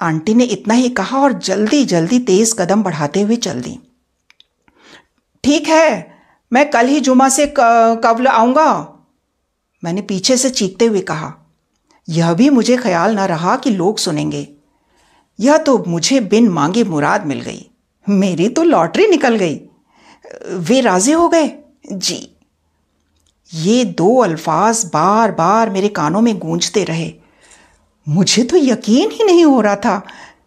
आंटी 0.00 0.34
ने 0.34 0.44
इतना 0.44 0.74
ही 0.74 0.88
कहा 0.88 1.18
और 1.18 1.32
जल्दी 1.32 1.84
जल्दी 1.84 2.18
तेज 2.18 2.54
कदम 2.58 2.82
बढ़ाते 2.82 3.20
हुए 3.20 3.36
चल 3.36 3.60
दी। 3.60 3.78
ठीक 5.44 5.68
है, 5.68 6.14
मैं 6.52 6.70
कल 6.70 6.86
ही 6.86 7.00
जुमा 7.00 7.28
से 7.28 7.46
कब 7.56 8.26
आऊँगा। 8.28 8.68
मैंने 9.82 10.02
पीछे 10.02 10.36
से 10.36 10.50
चीखते 10.50 10.86
हुए 10.86 11.00
कहा, 11.00 11.32
यह 12.08 12.32
भी 12.32 12.50
मुझे 12.50 12.76
ख्याल 12.76 13.14
न 13.14 13.20
रहा 13.20 13.56
कि 13.56 13.70
लोग 13.70 13.98
सुनेंगे। 13.98 14.48
यह 15.38 15.56
तो 15.58 15.82
मुझे 15.88 16.20
बिन 16.20 16.48
मांगे 16.48 16.84
मुराद 16.84 17.26
मिल 17.26 17.40
गई। 17.40 17.66
मेरी 18.06 18.48
तो 18.48 18.62
लॉटरी 18.62 19.06
निकल 19.06 19.36
गई। 19.36 19.60
वे 20.46 20.80
राज़ी 20.80 21.12
हो 21.12 21.28
गए? 21.28 21.50
जी। 21.92 22.28
ये 23.52 23.84
दो 23.84 24.16
अल्फाज 24.18 24.84
बार 24.84 25.32
बार 25.32 25.70
मेरे 25.70 25.88
कानों 25.88 26.20
में 26.20 26.38
गूंजते 26.38 26.84
रहे। 26.84 27.12
मुझे 28.06 28.42
तो 28.42 28.56
यकीन 28.56 29.10
ही 29.10 29.24
नहीं 29.24 29.44
हो 29.44 29.60
रहा 29.60 29.76
था, 29.76 30.02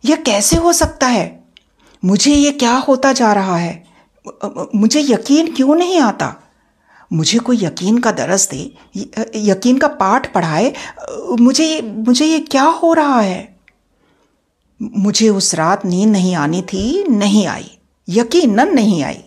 यह 0.05 0.15
कैसे 0.15 0.55
हो 0.55 0.73
सकता 0.73 1.07
है? 1.07 1.43
मुझे 2.03 2.33
ये 2.33 2.51
क्या 2.51 2.75
होता 2.77 3.13
जा 3.13 3.31
रहा 3.33 3.57
है? 3.57 3.83
मुझे 4.75 5.01
यकीन 5.01 5.53
क्यों 5.55 5.75
नहीं 5.75 5.99
आता? 5.99 6.33
मुझे 7.11 7.39
कोई 7.39 7.57
यकीन 7.61 7.97
का 7.99 8.11
दरस 8.11 8.47
दे, 8.49 8.59
यकीन 9.35 9.77
का 9.77 9.87
पाठ 9.87 10.31
पढ़ाए, 10.33 10.73
मुझे 11.39 11.81
मुझे 11.81 12.25
ये 12.25 12.39
क्या 12.41 12.63
हो 12.63 12.93
रहा 12.93 13.19
है? 13.19 13.57
मुझे 14.81 15.29
उस 15.29 15.53
रात 15.55 15.85
नींद 15.85 16.09
नहीं 16.09 16.35
आनी 16.35 16.61
थी, 16.63 17.03
नहीं 17.03 17.47
आई। 17.47 17.69
यकीनन 18.07 18.73
नहीं 18.73 19.03
आई। 19.03 19.23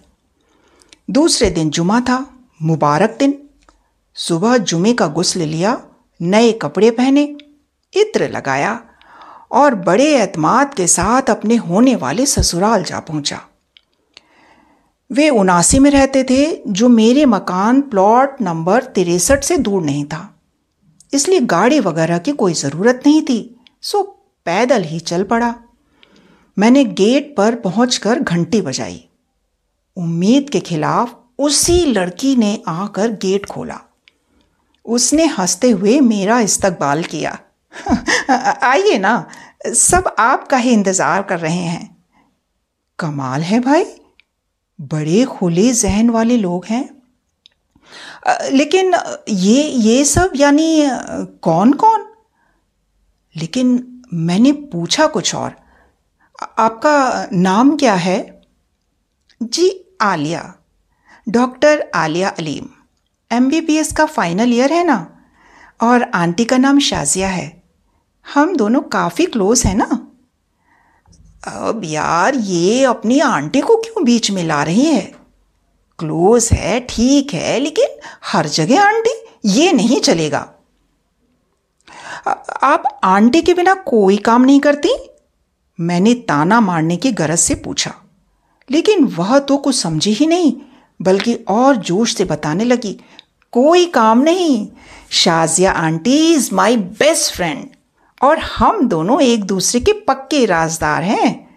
दूसरे 1.13 1.51
दिन 1.51 1.71
जुमा 1.71 2.01
था, 2.01 2.47
मुबारक 2.63 3.17
दिन। 3.19 3.39
सुबह 4.15 4.57
जुमे 4.57 4.95
का 4.95 5.07
गुस्ल 5.07 5.41
लिया, 5.41 5.83
नए 6.23 6.53
कपड़े 6.53 6.91
पहने, 6.91 7.37
इत्र 7.97 8.29
लगाया 8.29 8.81
और 9.53 9.75
बड़े 9.75 10.23
एतमाद 10.23 10.75
के 10.75 10.87
साथ 10.87 11.23
अपने 11.23 11.57
होने 11.57 11.97
वाले 11.97 12.27
ससुराल 12.27 12.85
जा 12.85 13.01
पहुँचा। 13.01 13.41
वे 15.13 15.29
उनासी 15.29 15.79
में 15.79 15.91
रहते 15.91 16.25
थे, 16.25 16.63
जो 16.69 16.89
मेरे 16.89 17.27
मकान 17.27 17.81
प्लॉट 17.81 18.43
नंबर 18.43 18.83
तिरसठ 18.83 19.45
से 19.45 19.57
दूर 19.57 19.83
नहीं 19.83 20.05
था। 20.05 20.41
इसलिए 21.15 21.41
गाड़ी 21.41 21.81
वगैरह 21.81 22.19
की 22.19 22.33
कोई 22.33 22.53
ज़रूरत 22.53 23.03
नहीं 23.07 23.23
थी, 23.23 23.61
सो 23.83 24.03
पैदल 24.45 24.83
ही 24.83 25.01
चल 25.01 25.23
पड़ा। 25.23 25.55
मैंने 26.59 26.85
गेट 26.85 27.35
पर 27.37 27.55
पहुंचकर 27.55 28.21
घंटी 28.21 28.61
बजाई। 28.61 29.09
उम्मीद 29.97 30.51
के 30.51 30.61
खिलाफ 30.61 31.19
उसी 31.39 31.87
लड़की 31.87 32.37
ने 32.37 32.63
आकर 32.69 33.09
गेट 33.09 33.47
खोला। 33.47 33.81
उसने 34.85 35.27
हँसते 35.27 35.71
हुए 35.71 36.01
मेरा 36.01 36.41
इस्तकबाल 36.41 37.03
किया। 37.03 37.39
आइए 38.63 38.99
ना, 38.99 39.29
सब 39.67 40.15
आपका 40.19 40.57
ही 40.57 40.71
इंतज़ार 40.71 41.23
कर 41.23 41.39
रहे 41.39 41.57
हैं। 41.57 42.05
कमाल 42.99 43.43
है 43.43 43.61
भाई, 43.61 43.85
बड़े 44.81 45.25
खुले 45.25 45.73
जहन 45.73 46.11
वाले 46.11 46.37
लोग 46.37 46.65
हैं। 46.65 47.03
लेकिन 48.51 48.95
ये 49.29 49.63
ये 49.63 50.05
सब 50.05 50.33
यानी 50.37 50.83
कौन 51.43 51.73
कौन 51.73 52.07
लेकिन 53.37 54.01
मैंने 54.15 54.53
पूछा 54.53 55.07
कुछ 55.07 55.35
और। 55.35 55.57
आपका 56.59 57.29
नाम 57.33 57.77
क्या 57.77 57.95
है? 57.95 58.32
जी, 59.43 59.97
आलिया। 60.01 60.55
डॉक्टर 61.29 61.91
आलिया 61.95 62.29
अलीम 62.29 62.67
एमबीबीएस 63.33 63.93
का 63.93 64.07
फाइनल 64.07 64.53
ईयर 64.53 64.73
है 64.73 64.85
ना? 64.85 65.25
और 65.83 66.03
आंटी 66.03 66.45
का 66.45 66.57
नाम 66.59 66.79
शाजिया 66.79 67.29
है। 67.29 67.63
हम 68.35 68.57
दोनों 68.57 68.81
काफ़ी 68.81 69.27
क्लोज 69.27 69.63
हैं 69.67 69.75
ना? 69.75 70.09
अब 71.47 71.81
यार, 71.85 72.35
ये 72.35 72.85
अपनी 72.85 73.21
आंटी 73.21 73.61
को 73.61 73.77
क्यों 73.77 74.05
बीच 74.05 74.31
में 74.31 74.45
ला 74.45 74.63
रही 74.63 74.85
है? 74.85 75.15
क्लोज 75.99 76.49
है, 76.53 76.81
ठीक 76.81 77.35
है, 77.35 77.59
लेकिन 77.59 77.89
हर 78.25 78.47
जगह 78.47 78.83
आंटी, 78.83 79.25
ये 79.45 79.73
नहीं 79.73 80.01
चलेगा। 80.01 80.53
आप 82.63 83.01
आंटी 83.05 83.43
के 83.43 83.55
बिना 83.55 83.75
कोई 83.75 84.17
काम 84.17 84.43
नहीं 84.43 84.61
करती? 84.61 85.09
मैंने 85.81 86.15
ताना 86.15 86.61
मारने 86.61 86.97
की 86.97 87.13
गरज 87.13 87.39
से 87.39 87.55
पूछा। 87.55 87.95
लेकिन 88.69 89.05
वह 89.15 89.39
तो 89.39 89.57
कुछ 89.57 89.77
समझी 89.77 90.13
ही 90.13 90.27
नहीं, 90.27 90.53
बल्कि 91.01 91.35
और 91.49 91.77
जोश 91.79 92.15
से 92.17 92.25
बताने 92.25 92.65
लगी, 92.65 92.99
कोई 93.53 93.87
काम 93.87 94.21
नहीं, 94.21 94.67
Shazia 95.13 95.73
aunty 95.73 96.17
is 96.33 96.55
my 96.55 96.77
best 96.77 97.35
friend 97.35 97.67
और 98.21 98.39
हम 98.39 98.87
दोनों 98.89 99.21
एक 99.23 99.45
दूसरे 99.45 99.81
के 99.81 99.93
पक्के 100.03 100.45
राजदार 100.47 101.03
हैं। 101.03 101.49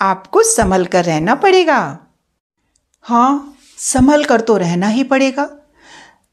आपको 0.00 0.42
संभल 0.44 0.84
कर 0.86 1.04
रहना 1.04 1.34
पड़ेगा। 1.36 1.80
हाँ 3.04 3.56
संभल 3.78 4.24
कर 4.24 4.40
तो 4.40 4.56
रहना 4.56 4.88
ही 4.88 5.04
पड़ेगा, 5.04 5.48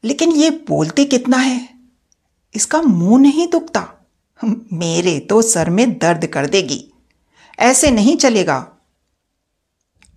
लेकिन 0.04 0.32
ये 0.32 0.50
बोलते 0.68 1.04
कितना 1.06 1.36
है? 1.36 1.68
इसका 2.54 2.80
मुँह 2.82 3.20
नहीं 3.20 3.46
दुखता, 3.50 3.86
मेरे 4.40 5.18
तो 5.20 5.40
सर 5.42 5.70
में 5.70 5.92
दर्द 5.92 6.26
कर 6.26 6.46
देगी, 6.48 6.84
ऐसे 7.58 7.90
नहीं 7.90 8.16
चलेगा। 8.16 8.66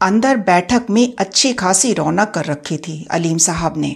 अंदर 0.01 0.37
बैठक 0.37 0.85
में 0.89 1.13
अच्छी 1.19 1.53
खासी 1.53 1.93
रौनक 1.93 2.29
कर 2.29 2.45
रखी 2.45 2.77
थी, 2.77 3.07
अलीम 3.11 3.37
साहब 3.37 3.77
ने। 3.77 3.95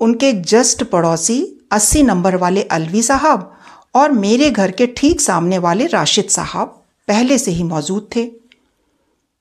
उनके 0.00 0.32
जस्ट 0.32 0.82
पड़ोसी, 0.82 1.60
अस्सी 1.72 2.02
नंबर 2.02 2.36
वाले 2.36 2.62
अलवी 2.62 3.02
साहब 3.02 3.56
और 3.94 4.12
मेरे 4.12 4.50
घर 4.50 4.70
के 4.70 4.86
ठीक 4.86 5.20
सामने 5.20 5.58
वाले 5.58 5.86
राशिद 5.86 6.24
साहब 6.24 6.82
पहले 7.08 7.38
से 7.38 7.50
ही 7.50 7.62
मौजूद 7.62 8.08
थे। 8.16 8.30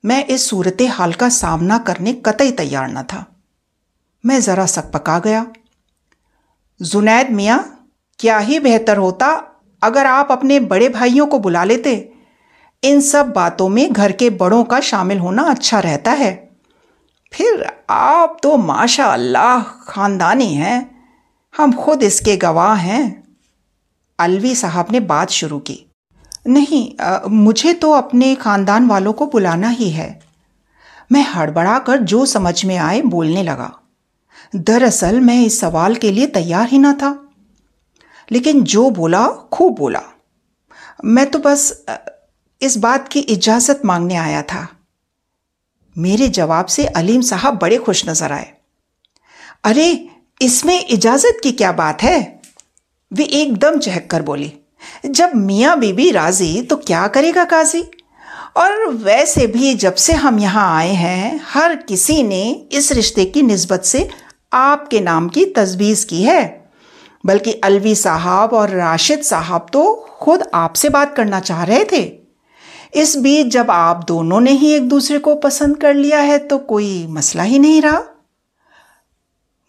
मैं 0.06 0.25
इस 0.25 0.50
सूरत 0.50 0.77
हाल 0.82 1.13
का 1.13 1.30
सामना 1.30 1.77
करने 1.77 2.13
कतई 2.13 2.51
तैयार 2.51 2.92
न 2.92 3.03
था। 3.03 3.25
मैं 4.25 4.39
ज़रा 4.42 4.65
सक 4.65 4.92
पका 4.92 5.20
गया। 5.20 5.46
जुनैद 6.82 7.30
मियाँ, 7.30 7.89
क्या 8.20 8.38
ही 8.38 8.60
बेहतर 8.60 8.98
होता 8.98 9.60
अगर 9.84 10.06
आप 10.06 10.32
अपने 10.32 10.60
बड़े 10.60 10.89
भाइयों 10.89 11.27
को 11.27 11.39
बुला 11.39 11.63
लेते 11.63 12.12
इन 12.83 13.01
सब 13.01 13.31
बातों 13.31 13.69
में 13.69 13.93
घर 13.93 14.11
के 14.11 14.29
बड़ों 14.29 14.63
का 14.63 14.79
शामिल 14.79 15.19
होना 15.19 15.43
अच्छा 15.43 15.79
रहता 15.79 16.11
है। 16.11 16.31
फिर 17.33 17.65
आप 17.89 18.37
तो 18.43 18.57
माशा 18.57 19.05
अल्लाह 19.05 19.63
ख़ानदानी 19.63 20.53
हैं। 20.53 21.03
हम 21.57 21.73
खुद 21.73 22.03
इसके 22.03 22.37
गवाह 22.37 22.73
हैं। 22.73 23.23
अलवी 24.19 24.55
साहब 24.55 24.91
ने 24.91 24.99
बात 24.99 25.29
शुरू 25.29 25.59
की। 25.59 25.85
नहीं 26.47 26.97
आ, 26.97 27.19
मुझे 27.27 27.73
तो 27.73 27.91
अपने 27.91 28.35
ख़ानदान 28.35 28.87
वालों 28.87 29.13
को 29.13 29.25
बुलाना 29.25 29.69
ही 29.69 29.89
है। 29.89 30.21
मैं 31.11 31.25
हड़बड़ा 31.27 31.79
कर 31.79 31.97
जो 31.97 32.25
समझ 32.25 32.65
में 32.65 32.77
आए 32.77 33.01
बोलने 33.01 33.43
लगा। 33.43 33.71
दरअसल 34.55 35.19
मैं 35.19 35.41
इस 35.41 35.59
सवाल 35.59 35.95
के 35.95 36.11
लिए 36.11 36.27
तैयार 36.27 36.67
ही 36.67 36.79
ना 36.79 36.93
था। 36.93 37.19
लेकिन 38.31 38.63
जो 38.63 38.89
बोला 38.89 39.27
खूब 39.27 39.75
बोला। 39.75 40.01
मैं 41.05 41.31
तो 41.31 41.39
बस 41.39 41.85
इस 42.63 42.77
बात 42.77 43.08
की 43.08 43.20
इजाज़त 43.20 43.82
मांगने 43.86 44.15
आया 44.15 44.41
था। 44.43 44.67
मेरे 45.96 46.27
जवाब 46.29 46.65
से 46.65 46.86
अलीम 46.88 47.22
साहब 47.22 47.58
बड़े 47.60 47.77
खुश 47.77 48.08
नज़र 48.10 48.32
आए। 48.32 48.51
अरे, 49.63 50.10
इसमें 50.41 50.88
इजाज़त 50.88 51.39
की 51.43 51.51
क्या 51.51 51.72
बात 51.72 52.03
है? 52.03 52.41
वे 53.12 53.24
एकदम 53.24 53.79
चहक 53.79 54.08
कर 54.12 54.22
बोली, 54.22 54.51
जब 55.05 55.36
मियाँ 55.36 55.77
बीबी 55.79 56.10
राज़ी 56.12 56.62
तो 56.62 56.75
क्या 56.77 57.05
करेगा 57.08 57.43
काजी? 57.46 57.84
और 58.58 58.88
वैसे 59.03 59.46
भी 59.48 59.74
जब 59.75 59.96
से 59.96 60.13
हम 60.13 60.39
यहाँ 60.39 60.75
आए 60.77 60.91
हैं, 60.93 61.39
हर 61.46 61.75
किसी 61.75 62.22
ने 62.24 62.43
इस 62.72 62.91
रिश्ते 62.91 63.25
की 63.25 63.41
नस्बत 63.41 63.84
से 63.84 64.10
आपके 64.53 65.00
नाम 65.01 65.29
की 65.29 65.46
तजवीज़ 65.51 66.05
की 66.08 66.24
है। 66.24 66.41
बल्कि 67.24 67.51
अलवी 67.63 67.96
साहब 67.96 68.53
और 68.53 68.70
राशिद 68.70 69.22
साहब 69.22 69.67
तो 69.74 69.93
खुद 70.22 70.43
आपसे 70.53 70.89
बात 70.89 71.15
करना 71.15 71.39
चाह 71.41 71.63
रहे 71.63 71.86
थे। 71.91 72.03
इस 72.93 73.15
बीच 73.17 73.47
जब 73.47 73.71
आप 73.71 74.03
दोनों 74.07 74.39
ने 74.41 74.51
ही 74.51 74.71
एक 74.71 74.88
दूसरे 74.89 75.17
को 75.19 75.35
पसंद 75.35 75.77
कर 75.77 75.93
लिया 75.93 76.19
है 76.21 76.38
तो 76.39 76.57
कोई 76.57 77.05
मसला 77.09 77.43
ही 77.43 77.59
नहीं 77.59 77.81
रहा। 77.81 78.01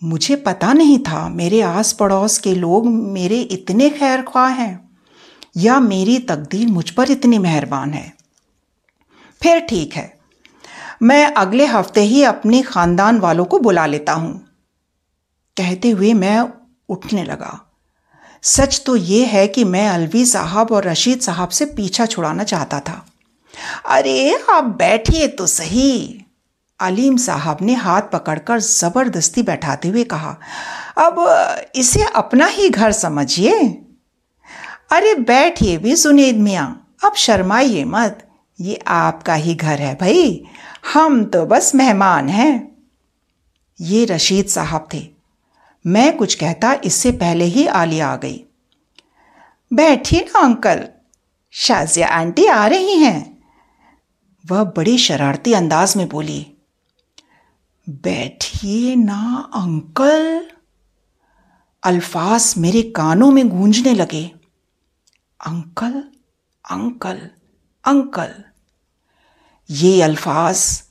मुझे 0.02 0.36
पता 0.38 0.72
नहीं 0.72 0.98
था, 0.98 1.28
मेरे 1.28 1.60
आस 1.62 1.92
पड़ोस 1.92 2.38
के 2.38 2.54
लोग 2.54 2.86
मेरे 2.86 3.40
इतने 3.40 3.88
खैर 3.90 4.22
ख्वाह 4.22 4.48
हैं, 4.50 4.90
या 5.56 5.78
मेरी 5.80 6.18
तकदीर 6.20 6.68
मुझ 6.68 6.90
पर 6.90 7.10
इतनी 7.10 7.38
मेहरबान 7.38 7.92
है। 7.92 8.12
फिर 9.40 9.60
ठीक 9.60 9.94
है, 9.94 10.12
मैं 11.02 11.26
अगले 11.26 11.66
हफ़्ते 11.66 12.00
ही 12.02 12.22
अपने 12.24 12.62
खानदान 12.62 13.18
वालों 13.20 13.44
को 13.44 13.58
बुला 13.58 13.86
लेता 13.86 14.12
हूँ। 14.12 14.34
कहते 15.56 15.90
हुए 15.90 16.12
मैं 16.14 16.38
उठने 16.88 17.24
लगा। 17.24 17.60
सच 18.42 18.82
तो 18.86 18.96
ये 18.96 19.24
है 19.24 19.46
कि 19.48 19.64
मैं 19.64 19.88
अलवी 19.88 20.24
साहब 20.26 20.72
और 20.72 20.84
रशीद 20.84 21.20
साहब 21.20 21.48
से 21.50 21.64
पीछा 21.66 22.06
छुड़ाना 22.06 22.44
चाहता 22.44 22.80
था। 22.80 23.04
अरे, 23.86 24.44
आप 24.50 24.64
बैठिए 24.64 25.28
तो 25.28 25.46
सही। 25.46 26.20
अलीम 26.80 27.16
साहब 27.16 27.58
ने 27.62 27.74
हाथ 27.74 28.02
पकड़कर 28.02 28.60
ज़बरदस्ती 28.60 29.42
बैठाते 29.42 29.88
हुए 29.88 30.04
कहा, 30.04 30.36
अब 30.98 31.70
इसे 31.74 32.04
अपना 32.04 32.46
ही 32.46 32.68
घर 32.68 32.92
समझिए। 32.92 33.58
अरे, 34.92 35.14
बैठिए 35.14 35.78
भी 35.78 35.96
सुनीद 35.96 36.36
मियाँ, 36.36 36.96
अब 37.04 37.14
शर्माइए 37.14 37.84
मत। 37.84 38.28
ये 38.60 38.78
आपका 38.86 39.34
ही 39.34 39.54
घर 39.54 39.78
है 39.78 39.94
भाई, 39.94 40.44
हम 40.94 41.24
तो 41.24 41.46
बस 41.46 41.74
मेहमान 41.74 42.28
हैं। 42.28 42.76
ये 43.80 44.04
रशीद 44.04 44.46
साहब 44.46 44.88
थे। 44.94 45.08
मैं 45.86 46.16
कुछ 46.16 46.34
कहता, 46.34 46.76
इससे 46.84 47.10
पहले 47.12 47.44
ही 47.44 47.66
आलिया 47.66 48.08
आ 48.08 48.16
गई। 48.16 48.44
बैठिए 49.72 50.20
ना, 50.20 50.40
अंकल। 50.40 50.84
शाजिया 51.52 52.08
आंटी 52.08 52.46
आ 52.46 52.66
रही 52.66 52.98
हैं। 52.98 53.33
वह 54.44 54.64
बड़ी 54.76 54.98
शरारती 54.98 55.52
अंदाज 55.52 55.96
में 55.96 56.08
बोली, 56.08 56.46
बैठिए 57.86 58.94
ना, 58.96 59.50
अंकल। 59.54 60.46
अल्फाज 61.82 62.54
मेरे 62.58 62.82
कानों 62.82 63.30
में 63.30 63.48
गूंजने 63.48 63.94
लगे। 63.94 64.24
Uncle 65.40 66.02
uncle 66.64 67.18
uncle. 67.84 68.34
ये 69.70 70.02
अल्फाज 70.02 70.82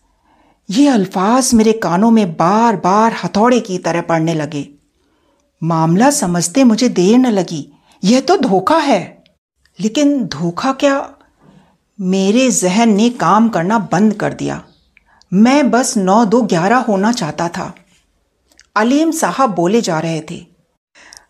ये 0.70 0.88
अल्फाज 0.88 1.54
मेरे 1.54 1.74
कानों 1.74 2.12
में 2.12 2.34
बार 2.34 2.76
बार 2.76 3.16
हथौड़े 3.24 3.60
की 3.60 3.78
तरह 3.78 4.02
पड़ने 4.02 4.34
लगे। 4.34 4.68
मामला 5.62 6.10
समझते 6.12 6.64
मुझे 6.64 6.90
देर 6.90 7.18
न 7.18 7.28
लगी। 7.28 7.72
यह 8.04 8.22
तो 8.22 8.38
धोखा 8.38 8.78
है। 8.78 9.24
लेकिन 9.80 10.24
धोखा 10.28 10.74
क्या 10.74 10.98
मेरे 12.02 12.52
जहन 12.52 12.90
ने 12.90 13.10
काम 13.10 13.50
करना 13.50 13.80
बंद 13.80 14.14
कर 14.14 14.34
दिया। 14.34 14.64
मैं 15.34 15.72
बस 15.72 15.98
नौ 15.98 16.26
दो 16.26 16.42
ग्यारह 16.42 16.78
होना 16.78 17.12
चाहता 17.12 17.48
था। 17.50 17.76
अलीम 18.76 19.12
साहब 19.12 19.50
बोले 19.50 19.82
जा 19.82 20.00
रहे 20.00 20.22
थे, 20.22 20.46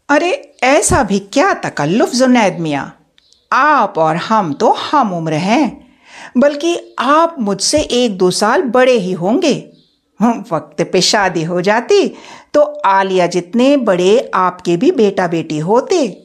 अरे, 0.09 0.57
ऐसा 0.63 1.03
भी 1.03 1.19
क्या 1.19 1.53
तकल्लुफ, 1.53 2.11
जुनैद 2.11 2.59
मियाँ? 2.59 2.99
आप 3.53 3.93
और 3.97 4.15
हम 4.15 4.53
तो 4.53 4.71
हम 4.71 5.13
उम्र 5.13 5.33
हैं, 5.33 5.87
बल्कि 6.37 6.95
आप 6.99 7.35
मुझसे 7.39 7.81
एक 7.81 8.17
दो 8.17 8.31
साल 8.31 8.61
बड़े 8.61 8.93
ही 8.93 9.11
होंगे। 9.11 9.69
वक्त 10.21 10.89
पे 10.93 11.01
शादी 11.01 11.43
हो 11.43 11.61
जाती 11.61 12.07
तो 12.53 12.61
आलिया 12.85 13.27
जितने 13.27 13.77
बड़े 13.77 14.31
आपके 14.33 14.77
भी 14.77 14.91
बेटा 14.91 15.27
बेटी 15.27 15.59
होते। 15.59 16.22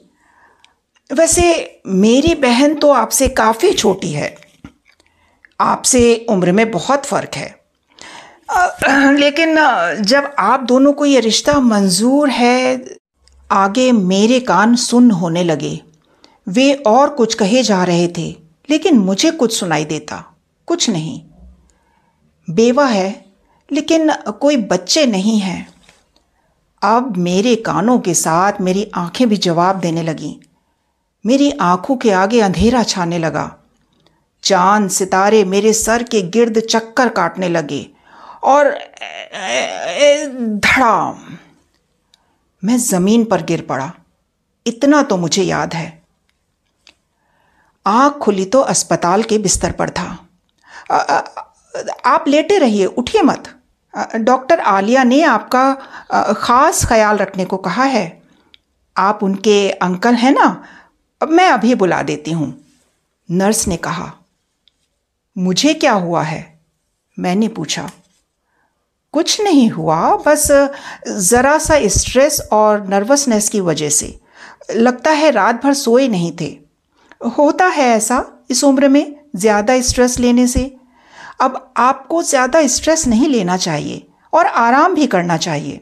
वैसे 1.11 1.43
मेरी 1.87 2.35
बहन 2.35 2.75
तो 2.75 2.91
आपसे 2.91 3.29
काफ़ी 3.29 3.73
छोटी 3.73 4.13
है। 4.13 4.35
आपसे 5.61 6.27
उम्र 6.31 6.53
में 6.53 6.71
बहुत 6.71 7.05
फ़र्क 7.05 7.31
है। 7.35 7.57
लेकिन 9.15 9.57
जब 10.01 10.35
आप 10.39 10.61
दोनों 10.61 10.93
को 10.93 11.05
ये 11.05 11.21
रिश्ता 11.21 11.59
मंजूर 11.61 12.31
है, 12.31 12.85
आगे 13.51 13.93
मेरे 13.93 14.41
कान 14.41 14.75
सुन 14.77 15.11
होने 15.11 15.45
लगे। 15.45 15.81
वे 16.49 16.73
और 16.75 17.09
कुछ 17.09 17.35
कहे 17.35 17.63
जा 17.63 17.85
रहे 17.85 18.09
थे, 18.09 18.29
लेकिन 18.71 18.99
मुझे 18.99 19.31
कुछ 19.31 19.59
सुनाई 19.59 19.85
देता, 19.85 20.25
कुछ 20.67 20.91
नहीं। 20.91 21.21
बेवा 22.49 22.87
है, 22.87 23.25
लेकिन 23.73 24.13
कोई 24.41 24.57
बच्चे 24.57 25.07
नहीं 25.07 25.39
हैं। 25.39 25.69
अब 26.83 27.17
मेरे 27.17 27.57
कानों 27.57 27.99
के 27.99 28.15
साथ 28.15 28.61
मेरी 28.61 28.91
आँखें 28.95 29.29
भी 29.29 29.37
जवाब 29.37 29.81
देने 29.81 30.03
लगीं। 30.03 30.35
मेरी 31.29 31.51
आँखों 31.61 31.97
के 31.97 32.11
आगे 32.13 32.41
अंधेरा 32.41 32.83
छाने 32.83 33.19
लगा। 33.19 33.51
चाँद 34.43 34.89
सितारे 34.91 35.45
मेरे 35.45 35.73
सर 35.73 36.03
के 36.03 36.21
गिर्द 36.31 36.59
चक्कर 36.61 37.09
काटने 37.09 37.49
लगे 37.49 37.87
और 38.43 38.71
धड़ाम। 40.59 41.37
मैं 42.63 42.77
ज़मीन 42.79 43.25
पर 43.25 43.43
गिर 43.43 43.63
पड़ा। 43.63 43.91
इतना 44.67 45.03
तो 45.03 45.17
मुझे 45.17 45.43
याद 45.43 45.75
है। 45.75 46.03
आँख 47.87 48.19
खुली 48.19 48.45
तो 48.45 48.61
अस्पताल 48.61 49.23
के 49.23 49.39
बिस्तर 49.39 49.73
पर 49.73 49.91
था। 49.91 50.07
आ, 50.91 50.97
आ, 50.97 51.23
आप 52.05 52.29
लेटे 52.29 52.59
रहिए 52.59 52.87
उठिए 52.87 53.23
मत। 53.23 53.55
डॉक्टर 54.17 54.61
आलिया 54.61 55.05
ने 55.05 55.23
आपका 55.25 56.33
ख़ास 56.35 56.85
ख्याल 56.87 57.17
रखने 57.17 57.45
को 57.45 57.57
कहा 57.59 57.85
है। 57.85 58.07
आप 58.97 59.23
उनके 59.23 59.71
अंकल 59.71 60.15
हैं 60.15 60.33
ना? 60.33 60.49
मैं 61.21 61.49
अभी 61.49 61.75
बुला 61.75 62.03
देती 62.03 62.33
हूँ। 62.33 62.55
नर्स 63.29 63.67
ने 63.69 63.77
कहा, 63.77 64.13
मुझे 65.37 65.75
क्या 65.75 65.93
हुआ 65.95 66.23
है? 66.23 66.61
मैंने 67.19 67.49
पूछा, 67.49 67.91
कुछ 69.15 69.41
नहीं 69.41 69.69
हुआ, 69.71 70.17
बस 70.17 70.47
ज़रा 71.09 71.57
सा 71.59 71.79
स्ट्रेस 71.89 72.41
और 72.53 72.87
नर्वसनेस 72.89 73.49
की 73.49 73.61
वजह 73.61 73.89
से। 73.91 74.19
लगता 74.71 75.11
है 75.11 75.31
रात 75.31 75.63
भर 75.63 75.75
सोए 75.75 76.09
नहीं 76.09 76.33
थे। 76.41 76.57
होता 77.39 77.67
है 77.67 77.89
ऐसा 77.89 78.25
इस 78.51 78.65
उम्र 78.65 78.89
में 78.89 79.17
ज़्यादा 79.37 79.81
स्ट्रेस 79.83 80.19
लेने 80.19 80.47
से। 80.47 80.65
अब 81.41 81.73
आपको 81.77 82.23
ज़्यादा 82.23 82.67
स्ट्रेस 82.67 83.07
नहीं 83.07 83.29
लेना 83.29 83.57
चाहिए 83.57 84.07
और 84.33 84.47
आराम 84.47 84.95
भी 84.95 85.07
करना 85.07 85.37
चाहिए। 85.37 85.81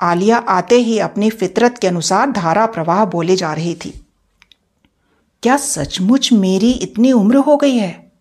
आलिया 0.00 0.38
आते 0.38 0.76
ही 0.76 0.98
अपनी 0.98 1.30
फितरत 1.30 1.78
के 1.78 1.86
अनुसार 1.86 2.30
धारा 2.30 2.66
प्रवाह 2.66 3.04
बोले 3.04 3.36
जा 3.36 3.52
रही 3.52 3.74
थी। 3.74 3.90
क्या 5.42 5.56
सचमुच 5.56 6.32
मेरी 6.32 6.70
इतनी 6.72 7.12
उम्र 7.12 7.36
हो 7.36 7.56
गई 7.56 7.76
है? 7.76 8.12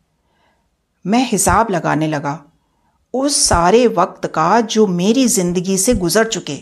मैं 1.06 1.26
हिसाब 1.28 1.72
लगाने 1.72 2.08
लगा, 2.08 2.40
उस 3.14 3.36
सारे 3.46 3.86
वक्त 3.88 4.26
का 4.28 4.62
जो 4.62 4.86
मेरी 4.88 5.28
ज़िंदगी 5.28 5.78
से 5.78 5.94
गुजर 5.94 6.28
चुके, 6.28 6.58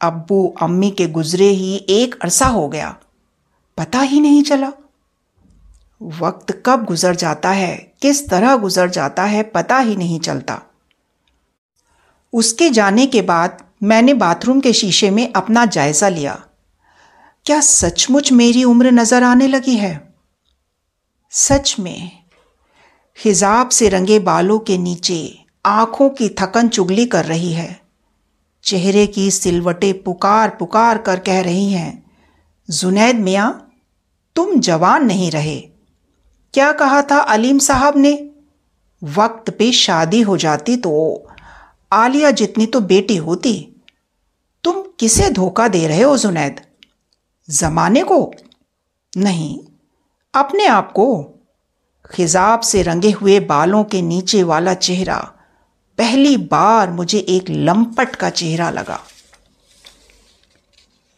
अब्बू 0.00 0.46
अम्मी 0.62 0.90
के 0.90 1.06
गुजरे 1.08 1.48
ही 1.48 1.74
एक 1.90 2.18
अरसा 2.22 2.46
हो 2.46 2.68
गया। 2.68 2.96
पता 3.78 4.00
ही 4.00 4.20
नहीं 4.20 4.42
चला। 4.42 4.72
वक्त 6.00 6.52
कब 6.66 6.84
गुजर 6.84 7.14
जाता 7.14 7.50
है, 7.50 7.76
किस 8.02 8.28
तरह 8.28 8.56
गुजर 8.56 8.90
जाता 8.90 9.24
है 9.24 9.42
पता 9.42 9.78
ही 9.78 9.96
नहीं 9.96 10.20
चलता। 10.20 10.60
उसके 12.32 12.70
जाने 12.70 13.06
के 13.06 13.22
बाद 13.22 13.62
मैंने 13.82 14.14
बाथरूम 14.14 14.60
के 14.60 14.72
शीशे 14.72 15.10
में 15.10 15.32
अपना 15.32 15.64
जायजा 15.66 16.08
लिया। 16.08 16.42
क्या 17.46 17.60
सचमुच 17.60 18.32
मेरी 18.32 18.64
उम्र 18.64 18.90
नज़र 18.90 19.22
आने 19.22 19.48
लगी 19.48 19.76
है? 19.76 20.14
सच 21.30 21.76
में। 21.80 22.10
हिजाब 23.18 23.68
से 23.68 23.88
रंगे 23.88 24.18
बालों 24.18 24.58
के 24.58 24.78
नीचे 24.78 25.38
आँखों 25.66 26.10
की 26.10 26.28
थकन 26.28 26.68
चुगली 26.68 27.06
कर 27.06 27.24
रही 27.24 27.52
है। 27.52 27.80
चेहरे 28.64 29.06
की 29.06 29.30
सिलवटें 29.30 30.02
पुकार 30.02 30.50
पुकार 30.50 30.98
कर 30.98 31.18
कह 31.18 31.40
रही 31.40 31.72
हैं, 31.72 32.04
जुनैद 32.70 33.16
मियाँ, 33.16 33.72
तुम 34.36 34.58
जवान 34.60 35.06
नहीं 35.06 35.30
रहे। 35.30 35.60
क्या 36.54 36.72
कहा 36.72 37.02
था 37.02 37.18
अलीम 37.18 37.58
साहब 37.58 37.96
ने? 37.96 38.30
वक्त 39.02 39.50
पे 39.50 39.72
शादी 39.72 40.20
हो 40.20 40.36
जाती 40.36 40.76
तो 40.76 41.27
आलिया 41.92 42.30
जितनी 42.30 42.66
तो 42.66 42.80
बेटी 42.80 43.16
होती, 43.16 43.82
तुम 44.64 44.82
किसे 45.00 45.30
धोखा 45.30 45.68
दे 45.68 45.86
रहे 45.88 46.02
हो 46.02 46.16
जुनैद? 46.18 46.60
जमाने 47.50 48.02
को? 48.02 48.34
नहीं, 49.16 49.58
अपने 50.34 50.66
आप 50.66 50.92
को। 50.92 51.34
खिजाब 52.10 52.60
से 52.60 52.82
रंगे 52.82 53.10
हुए 53.10 53.40
बालों 53.40 53.84
के 53.84 54.02
नीचे 54.02 54.42
वाला 54.42 54.74
चेहरा, 54.74 55.18
पहली 55.98 56.36
बार 56.36 56.90
मुझे 56.90 57.18
एक 57.18 57.50
लंपट 57.50 58.16
का 58.16 58.30
चेहरा 58.30 58.70
लगा। 58.70 59.00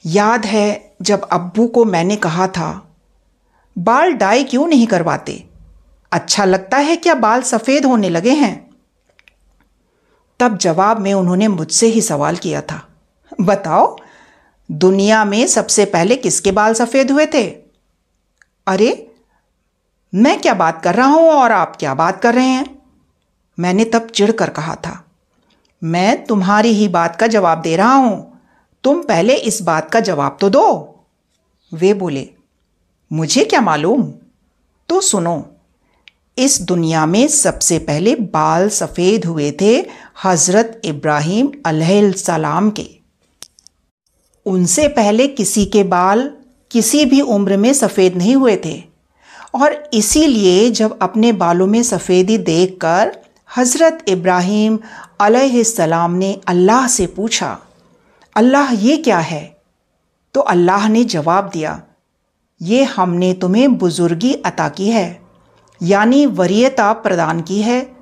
याद 0.06 0.46
है 0.46 0.94
जब 1.02 1.28
अब्बू 1.33 1.66
को 1.66 1.85
मैंने 1.85 2.16
कहा 2.16 2.46
था, 2.48 2.96
बाल 3.78 4.12
डाई 4.12 4.44
क्यों 4.44 4.66
नहीं 4.66 4.87
करवाते? 4.87 5.44
अच्छा 6.12 6.44
लगता 6.44 6.76
है 6.76 6.96
क्या 6.96 7.14
बाल 7.14 7.42
सफ़ेद 7.42 7.85
होने 7.85 8.09
लगे 8.09 8.30
हैं? 8.30 8.69
तब 10.40 10.57
जवाब 10.59 11.00
में 11.00 11.12
उन्होंने 11.14 11.48
मुझसे 11.48 11.87
ही 11.87 12.00
सवाल 12.03 12.37
किया 12.37 12.61
था, 12.62 12.83
बताओ, 13.40 13.96
दुनिया 14.68 15.24
में 15.24 15.46
सबसे 15.46 15.85
पहले 15.85 16.16
किसके 16.16 16.53
बाल 16.53 16.74
सफ़ेद 16.74 17.11
हुए 17.11 17.26
थे? 17.26 17.44
अरे, 18.66 19.07
मैं 20.12 20.40
क्या 20.40 20.55
बात 20.55 20.83
कर 20.83 20.94
रहा 20.94 21.07
हूँ 21.07 21.29
और 21.31 21.53
आप 21.53 21.76
क्या 21.76 21.94
बात 21.94 22.20
कर 22.22 22.35
रहे 22.35 22.46
हैं? 22.46 22.66
मैंने 23.59 23.85
तब 23.85 24.07
चिढ़कर 24.09 24.50
कहा 24.50 24.74
था, 24.76 25.05
मैं 25.83 26.24
तुम्हारी 26.24 26.68
ही 26.68 26.88
बात 26.88 27.16
का 27.16 27.26
जवाब 27.26 27.61
दे 27.62 27.76
रहा 27.76 27.94
हूँ, 27.94 28.40
तुम 28.85 29.03
पहले 29.03 29.35
इस 29.35 29.61
बात 29.62 29.90
का 29.90 30.00
जवाब 30.00 30.37
तो 30.40 30.50
दो। 30.50 30.66
वे 31.72 31.92
बोले, 31.94 32.29
मुझे 33.11 33.44
क्या 33.44 33.61
मालूम? 33.61 34.03
तो 34.88 35.00
सुनो 35.00 35.37
इस 36.40 36.61
दुनिया 36.62 37.05
में 37.07 37.26
सबसे 37.29 37.79
पहले 37.81 38.14
बाल 38.35 38.68
सफ़ेद 38.70 39.24
हुए 39.24 39.50
थे 39.61 39.74
हज़रत 40.24 40.81
इब्राहिम 40.85 42.12
सलाम 42.18 42.70
के। 42.70 42.87
उनसे 44.46 44.87
पहले 44.90 45.26
किसी 45.31 45.64
के 45.66 45.83
बाल 45.87 46.31
किसी 46.70 47.05
भी 47.05 47.20
उम्र 47.31 47.57
में 47.57 47.72
सफ़ेद 47.74 48.16
नहीं 48.16 48.35
हुए 48.37 48.57
थे। 48.64 48.83
और 49.55 49.72
इसीलिए 49.94 50.70
जब 50.72 50.98
अपने 51.03 51.33
बालों 51.35 51.66
में 51.66 51.83
सफ़ेदी 51.85 52.38
देखकर 52.40 53.12
हज़रत 53.50 54.05
इब्राहिम 54.09 54.79
सलाम 55.66 56.12
ने 56.14 56.33
अल्लाह 56.48 56.87
से 56.88 57.07
पूछा, 57.09 57.59
अल्लाह 58.37 58.72
ये 58.81 58.96
क्या 58.98 59.18
है? 59.20 59.44
तो 60.35 60.40
अल्लाह 60.42 60.88
ने 60.88 61.05
जवाब 61.07 61.50
दिया, 61.53 61.81
ये 62.61 62.83
हमने 62.87 63.33
तुम्हें 63.35 63.76
बुज़ुर्गी 63.79 64.33
अता 64.44 64.68
की 64.70 64.88
है। 64.90 65.09
यानी 65.82 66.26
वरीयता 66.26 66.92
प्रदान 66.92 67.40
की 67.40 67.62
है 67.62 67.96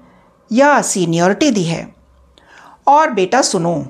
या 0.52 0.82
सीनियरिटी 0.82 1.50
दी 1.50 1.62
है। 1.62 1.94
और 2.86 3.10
बेटा 3.10 3.42
सुनो, 3.42 3.86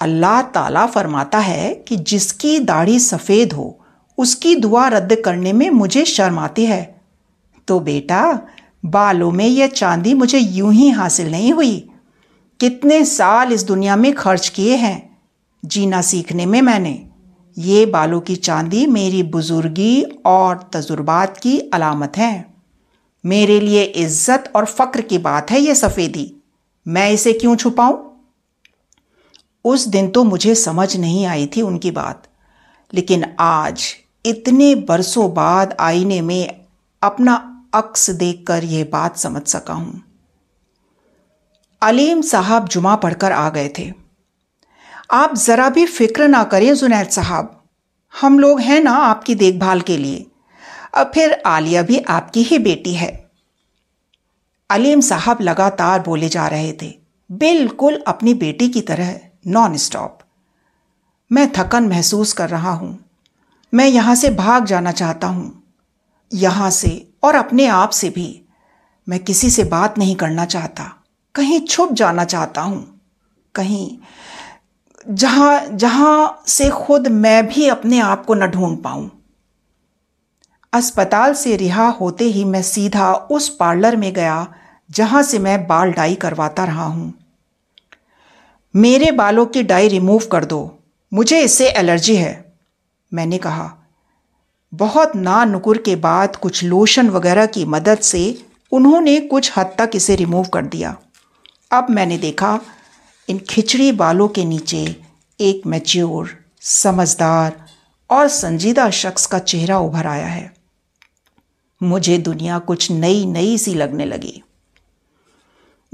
अल्लाह 0.00 0.42
ताला 0.42 0.86
फरमाता 0.86 1.38
है 1.38 1.74
कि 1.74 1.96
जिसकी 1.96 2.58
दाढ़ी 2.58 2.98
सफ़ेद 2.98 3.52
हो, 3.52 3.80
उसकी 4.18 4.56
दुआ 4.56 4.88
रद्द 4.88 5.22
करने 5.24 5.52
में 5.52 5.70
मुझे 5.70 6.04
शर्म 6.04 6.38
आती 6.38 6.66
है। 6.66 7.00
तो 7.68 7.80
बेटा, 7.80 8.40
बालों 8.84 9.30
में 9.30 9.46
यह 9.46 9.66
चांदी 9.66 10.14
मुझे 10.14 10.38
यूँ 10.38 10.72
ही 10.72 10.90
हासिल 10.90 11.30
नहीं 11.30 11.52
हुई। 11.52 11.90
कितने 12.60 13.04
साल 13.04 13.52
इस 13.52 13.62
दुनिया 13.62 13.96
में 13.96 14.14
खर्च 14.14 14.48
किए 14.48 14.76
हैं, 14.76 15.18
जीना 15.64 16.02
सीखने 16.02 16.46
में 16.46 16.62
मैंने। 16.62 17.06
ये 17.58 17.86
बालों 17.86 18.20
की 18.20 18.36
चांदी 18.36 18.86
मेरी 18.86 19.22
बुजुर्गी 19.22 20.02
और 20.26 20.70
तजुर्बात 20.72 21.36
की 21.36 21.58
अलामत 21.58 22.12
है। 22.16 22.55
मेरे 23.26 23.58
लिए 23.60 23.82
इज़्ज़त 23.82 24.52
और 24.56 24.64
फ़क्र 24.66 25.00
की 25.02 25.18
बात 25.18 25.50
है 25.50 25.60
ये 25.60 25.74
सफ़ेदी। 25.74 26.32
मैं 26.86 27.10
इसे 27.10 27.32
क्यों 27.32 27.56
छुपाऊं? 27.56 27.98
उस 29.64 29.86
दिन 29.88 30.08
तो 30.08 30.24
मुझे 30.24 30.54
समझ 30.54 30.96
नहीं 30.96 31.24
आई 31.26 31.46
थी 31.46 31.62
उनकी 31.62 31.90
बात। 31.90 32.28
लेकिन 32.92 33.24
आज, 33.40 33.94
इतने 34.24 34.74
बरसों 34.74 35.32
बाद 35.34 35.76
आईने 35.80 36.20
में 36.20 36.66
अपना 37.02 37.34
अक्स 37.74 38.10
देखकर 38.10 38.64
यह 38.64 38.88
बात 38.92 39.16
समझ 39.16 39.42
सका 39.46 39.74
हूँ। 39.74 40.02
अलीम 41.82 42.20
साहब 42.22 42.68
जुमा 42.68 42.94
पढ़कर 42.96 43.32
आ 43.32 43.48
गए 43.50 43.68
थे। 43.78 43.90
आप 45.10 45.34
ज़रा 45.36 45.68
भी 45.68 45.86
फ़िक्र 45.86 46.28
ना 46.28 46.44
करें 46.44 46.74
जुनैद 46.74 47.08
साहब। 47.08 47.52
हम 48.14 48.38
लोग 48.38 48.60
हैं 48.60 48.80
ना 48.80 48.92
आपकी 49.02 49.34
देखभाल 49.34 49.80
के 49.80 49.96
लिए। 49.96 50.26
अब 50.94 51.10
फिर 51.14 51.32
आलिया 51.46 51.82
भी 51.82 51.98
आपकी 51.98 52.42
ही 52.42 52.58
बेटी 52.58 52.94
है। 52.94 53.10
अलीम 54.70 55.00
साहब 55.00 55.40
लगातार 55.40 56.02
बोले 56.02 56.28
जा 56.28 56.46
रहे 56.46 56.72
थे, 56.72 56.92
बिल्कुल 57.30 58.02
अपनी 58.06 58.34
बेटी 58.34 58.68
की 58.68 58.80
तरह 58.80 59.18
नॉन 59.46 59.76
स्टॉप 59.76 60.18
मैं 61.30 61.50
थकन 61.52 61.88
महसूस 61.88 62.32
कर 62.32 62.48
रहा 62.48 62.70
हूँ। 62.70 62.98
मैं 63.72 63.86
यहाँ 63.86 64.14
से 64.14 64.30
भाग 64.30 64.64
जाना 64.64 64.92
चाहता 64.92 65.26
हूँ। 65.26 65.62
यहाँ 66.32 66.70
से 66.70 66.90
और 67.24 67.34
अपने 67.34 67.66
आप 67.66 67.90
से 67.90 68.10
भी। 68.10 68.42
मैं 69.06 69.18
किसी 69.24 69.50
से 69.50 69.64
बात 69.64 69.98
नहीं 69.98 70.14
करना 70.16 70.44
चाहता। 70.44 70.84
कहीं 71.34 71.60
छुप 71.60 71.92
जाना 71.92 72.24
चाहता 72.24 72.60
हूँ। 72.60 73.00
कहीं 73.54 73.98
जहाँ 75.06 75.66
जहाँ 75.66 76.42
से 76.46 76.68
खुद 76.70 77.08
मैं 77.08 77.46
भी 77.48 77.68
अपने 77.68 78.00
आप 78.00 78.24
को 78.24 78.34
न 78.34 78.46
ढूंढ 78.46 78.78
पाऊँ। 78.78 79.10
अस्पताल 80.76 81.34
से 81.34 81.56
रिहा 81.56 81.86
होते 81.90 82.24
ही 82.24 82.44
मैं 82.44 82.62
सीधा 82.62 83.12
उस 83.12 83.48
पार्लर 83.56 83.96
में 83.96 84.12
गया, 84.12 84.46
जहाँ 84.90 85.22
से 85.22 85.38
मैं 85.38 85.66
बाल 85.66 85.92
डाई 85.92 86.14
करवाता 86.14 86.64
रहा 86.64 86.84
हूँ। 86.84 87.12
मेरे 88.74 89.10
बालों 89.12 89.46
की 89.46 89.62
डाई 89.62 89.88
रिमूव 89.88 90.26
कर 90.32 90.44
दो, 90.44 90.78
मुझे 91.12 91.40
इससे 91.40 91.68
एलर्जी 91.68 92.16
है, 92.16 92.44
मैंने 93.12 93.38
कहा। 93.38 93.70
बहुत 94.72 95.14
ना 95.16 95.44
नुकुर 95.44 95.78
के 95.78 95.94
बाद 95.96 96.36
कुछ 96.36 96.62
लोशन 96.64 97.08
वगैरह 97.10 97.46
की 97.46 97.64
मदद 97.64 97.98
से 97.98 98.22
उन्होंने 98.72 99.18
कुछ 99.20 99.52
हद 99.56 99.74
तक 99.78 99.90
इसे 99.94 100.16
रिमूव 100.16 100.46
कर 100.46 100.64
दिया। 100.64 100.94
अब 101.72 101.86
मैंने 101.90 102.18
देखा, 102.18 102.58
इन 103.28 103.38
खिचड़ी 103.50 103.90
बालों 103.94 104.28
के 104.28 104.44
नीचे 104.44 104.84
एक 105.40 105.66
मैच्योर, 105.66 106.28
समझदार 106.60 107.64
और 108.10 108.28
संजीदा 108.28 108.88
शख्स 108.90 109.26
का 109.26 109.38
चेहरा 109.38 109.78
उभर 109.78 110.06
आया 110.06 110.26
है। 110.26 110.55
मुझे 111.82 112.18
दुनिया 112.18 112.58
कुछ 112.58 112.90
नई 112.90 113.26
नई 113.26 113.58
सी 113.58 113.74
लगने 113.74 114.04
लगी। 114.04 114.42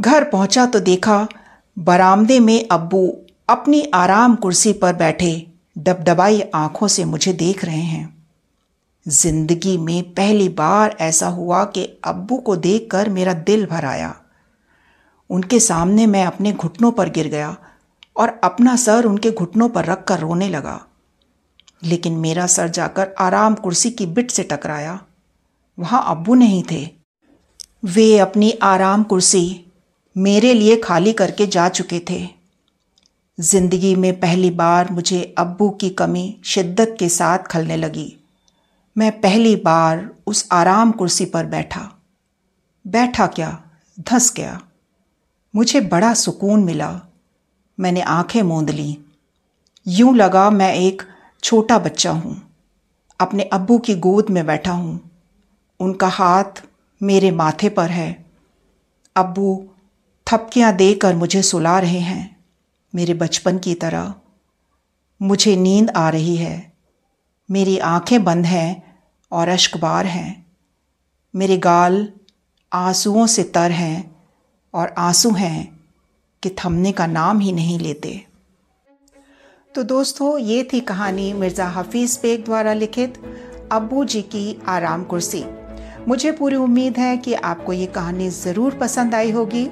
घर 0.01 0.25
पहुँचा 0.25 0.67
तो 0.67 0.81
देखा, 0.81 1.29
बरामदे 1.79 2.41
में 2.41 2.69
अब्बू 2.69 3.19
अपनी 3.49 3.83
आराम 3.95 4.35
कुर्सी 4.37 4.73
पर 4.73 4.95
बैठे, 4.95 5.47
डबडबाई 5.79 6.41
आँखों 6.55 6.89
से 6.89 7.05
मुझे 7.05 7.33
देख 7.33 7.65
रहे 7.65 7.81
हैं। 7.81 8.27
ज़िंदगी 9.09 9.79
में 9.79 10.03
पहली 10.15 10.49
बार 10.49 10.97
ऐसा 11.01 11.29
हुआ 11.29 11.65
कि 11.65 11.99
अब्बू 12.05 12.37
को 12.37 12.57
देखकर 12.57 13.09
मेरा 13.09 13.33
दिल 13.33 13.67
भर 13.67 13.85
आया। 13.85 14.15
उनके 15.31 15.61
सामने 15.61 16.07
मैं 16.07 16.25
अपने 16.27 16.53
घुटनों 16.53 16.93
पर 16.93 17.09
गिर 17.11 17.29
गया 17.29 17.57
और 18.17 18.41
अपना 18.45 18.77
सर 18.77 19.05
उनके 19.05 19.31
घुटनों 19.31 19.69
पर 19.69 19.85
रख 19.85 20.05
कर 20.05 20.19
रोने 20.19 20.49
लगा। 20.49 20.81
लेकिन 21.83 22.13
मेरा 22.13 22.47
सर 22.47 22.69
जाकर 22.69 23.15
आराम 23.19 23.55
कुर्सी 23.55 23.91
की 23.91 24.07
बिट 24.07 24.31
से 24.31 24.43
टकराया। 24.43 25.01
वहाँ 25.83 26.05
अब्बू 26.09 26.35
नहीं 26.35 26.63
थे। 26.71 26.89
वे 27.85 28.19
अपनी 28.19 28.51
आराम 28.63 29.03
कुर्सी 29.03 29.45
मेरे 30.17 30.55
लिए 30.55 30.77
खाली 30.77 31.13
करके 31.13 31.47
जा 31.47 31.69
चुके 31.69 32.01
थे। 32.11 32.29
ज़िंदगी 33.39 33.95
में 33.95 34.21
पहली 34.21 34.51
बार 34.51 34.91
मुझे 34.93 35.35
अब्बू 35.39 35.69
की 35.71 35.91
कमी 35.91 36.25
शिद्दत 36.45 36.97
के 36.99 37.09
साथ 37.09 37.39
खलने 37.39 37.77
लगी। 37.77 38.17
मैं 38.97 39.21
पहली 39.21 39.57
बार 39.57 40.09
उस 40.27 40.49
आराम 40.53 40.93
कुर्सी 40.93 41.25
पर 41.25 41.47
बैठा। 41.47 41.89
बैठा 42.87 43.27
क्या? 43.27 43.63
धस 44.01 44.33
गया। 44.37 44.61
मुझे 45.55 45.81
बड़ा 45.81 46.15
सुकून 46.15 46.65
मिला। 46.65 47.01
मैंने 47.81 48.01
आँखें 48.01 48.43
मूंद 48.43 48.71
ली। 48.71 48.99
यूँ 49.87 50.17
लगा 50.17 50.51
मैं 50.51 50.75
एक 50.75 51.03
छोटा 51.43 51.79
बच्चा 51.79 52.11
हूँ। 52.11 52.43
अपने 53.21 53.43
अब्बू 53.43 53.79
की 53.79 53.95
गोद 53.95 54.31
में 54.31 54.47
बैठा 54.47 54.73
हूँ। 54.73 55.12
उनका 55.83 56.09
हाथ 56.09 56.63
मेरे 57.01 57.31
माथे 57.31 57.69
पर 57.69 57.91
है। 57.91 58.25
अब्बू 59.17 59.69
थपकियाँ 60.27 60.73
देकर 60.73 61.15
मुझे 61.15 61.43
सुला 61.43 61.79
रहे 61.79 61.99
हैं, 61.99 62.37
मेरे 62.95 63.15
बचपन 63.15 63.59
की 63.59 63.75
तरह। 63.75 64.15
मुझे 65.23 65.57
नींद 65.57 65.91
आ 65.91 66.09
रही 66.09 66.37
है। 66.37 66.73
मेरी 67.51 67.79
आँखें 67.79 68.25
बंद 68.25 68.47
हैं 68.47 69.01
और 69.33 69.49
अश्कबार 69.49 70.07
हैं। 70.07 70.47
मेरे 71.35 71.57
गाल 71.57 72.09
आंसुओं 72.73 73.27
से 73.27 73.43
तर 73.45 73.71
हैं 73.71 74.17
और 74.75 74.95
आँसू 74.99 75.31
हैं 75.31 75.81
कि 76.43 76.51
थमने 76.51 76.93
का 76.93 77.07
नाम 77.07 77.41
ही 77.41 77.53
नहीं 77.53 77.79
लेते। 77.79 78.27
तो 79.75 79.83
दोस्तों, 79.83 80.39
ये 80.39 80.69
थी 80.73 80.81
कहानी 80.81 81.33
मिर्ज़ा 81.33 81.69
हफीज़ 81.69 82.19
बेग 82.23 82.45
द्वारा 82.45 82.73
लिखित 82.73 83.19
अब्बू 83.73 84.05
जी 84.05 84.23
की 84.23 84.59
आराम 84.69 85.05
कुर्सी। 85.05 85.45
मुझे 86.09 86.33
पूरी 86.33 86.57
उम्मीद 86.57 86.97
है 86.99 87.17
कि 87.17 87.35
आपको 87.35 87.73
ये 87.73 87.87
कहानी 87.87 88.29
ज़रूर 88.31 88.75
पसंद 88.75 89.15
आई 89.15 89.31
होगी। 89.31 89.65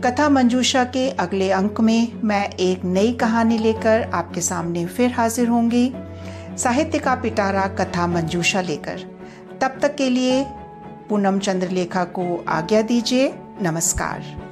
कथा 0.00 0.28
मंजूषा 0.28 0.84
के 0.84 1.08
अगले 1.10 1.50
अंक 1.50 1.80
में 1.80 2.12
मैं 2.24 2.50
एक 2.50 2.84
नई 2.84 3.12
कहानी 3.12 3.58
लेकर 3.58 4.10
आपके 4.14 4.40
सामने 4.40 4.86
फिर 4.86 5.12
हाजिर 5.12 5.48
होंगी। 5.48 5.92
साहित्य 6.58 6.98
का 6.98 7.14
पिटारा, 7.14 7.66
कथा 7.66 8.06
मंजूषा 8.06 8.60
लेकर। 8.60 9.00
तब 9.60 9.78
तक 9.82 9.96
के 9.96 10.10
लिए 10.10 10.44
पूनम 11.08 11.38
चंद्रलेखा 11.38 12.04
को 12.04 12.44
आज्ञा 12.48 12.82
दीजिए। 12.82 13.34
नमस्कार। 13.62 14.43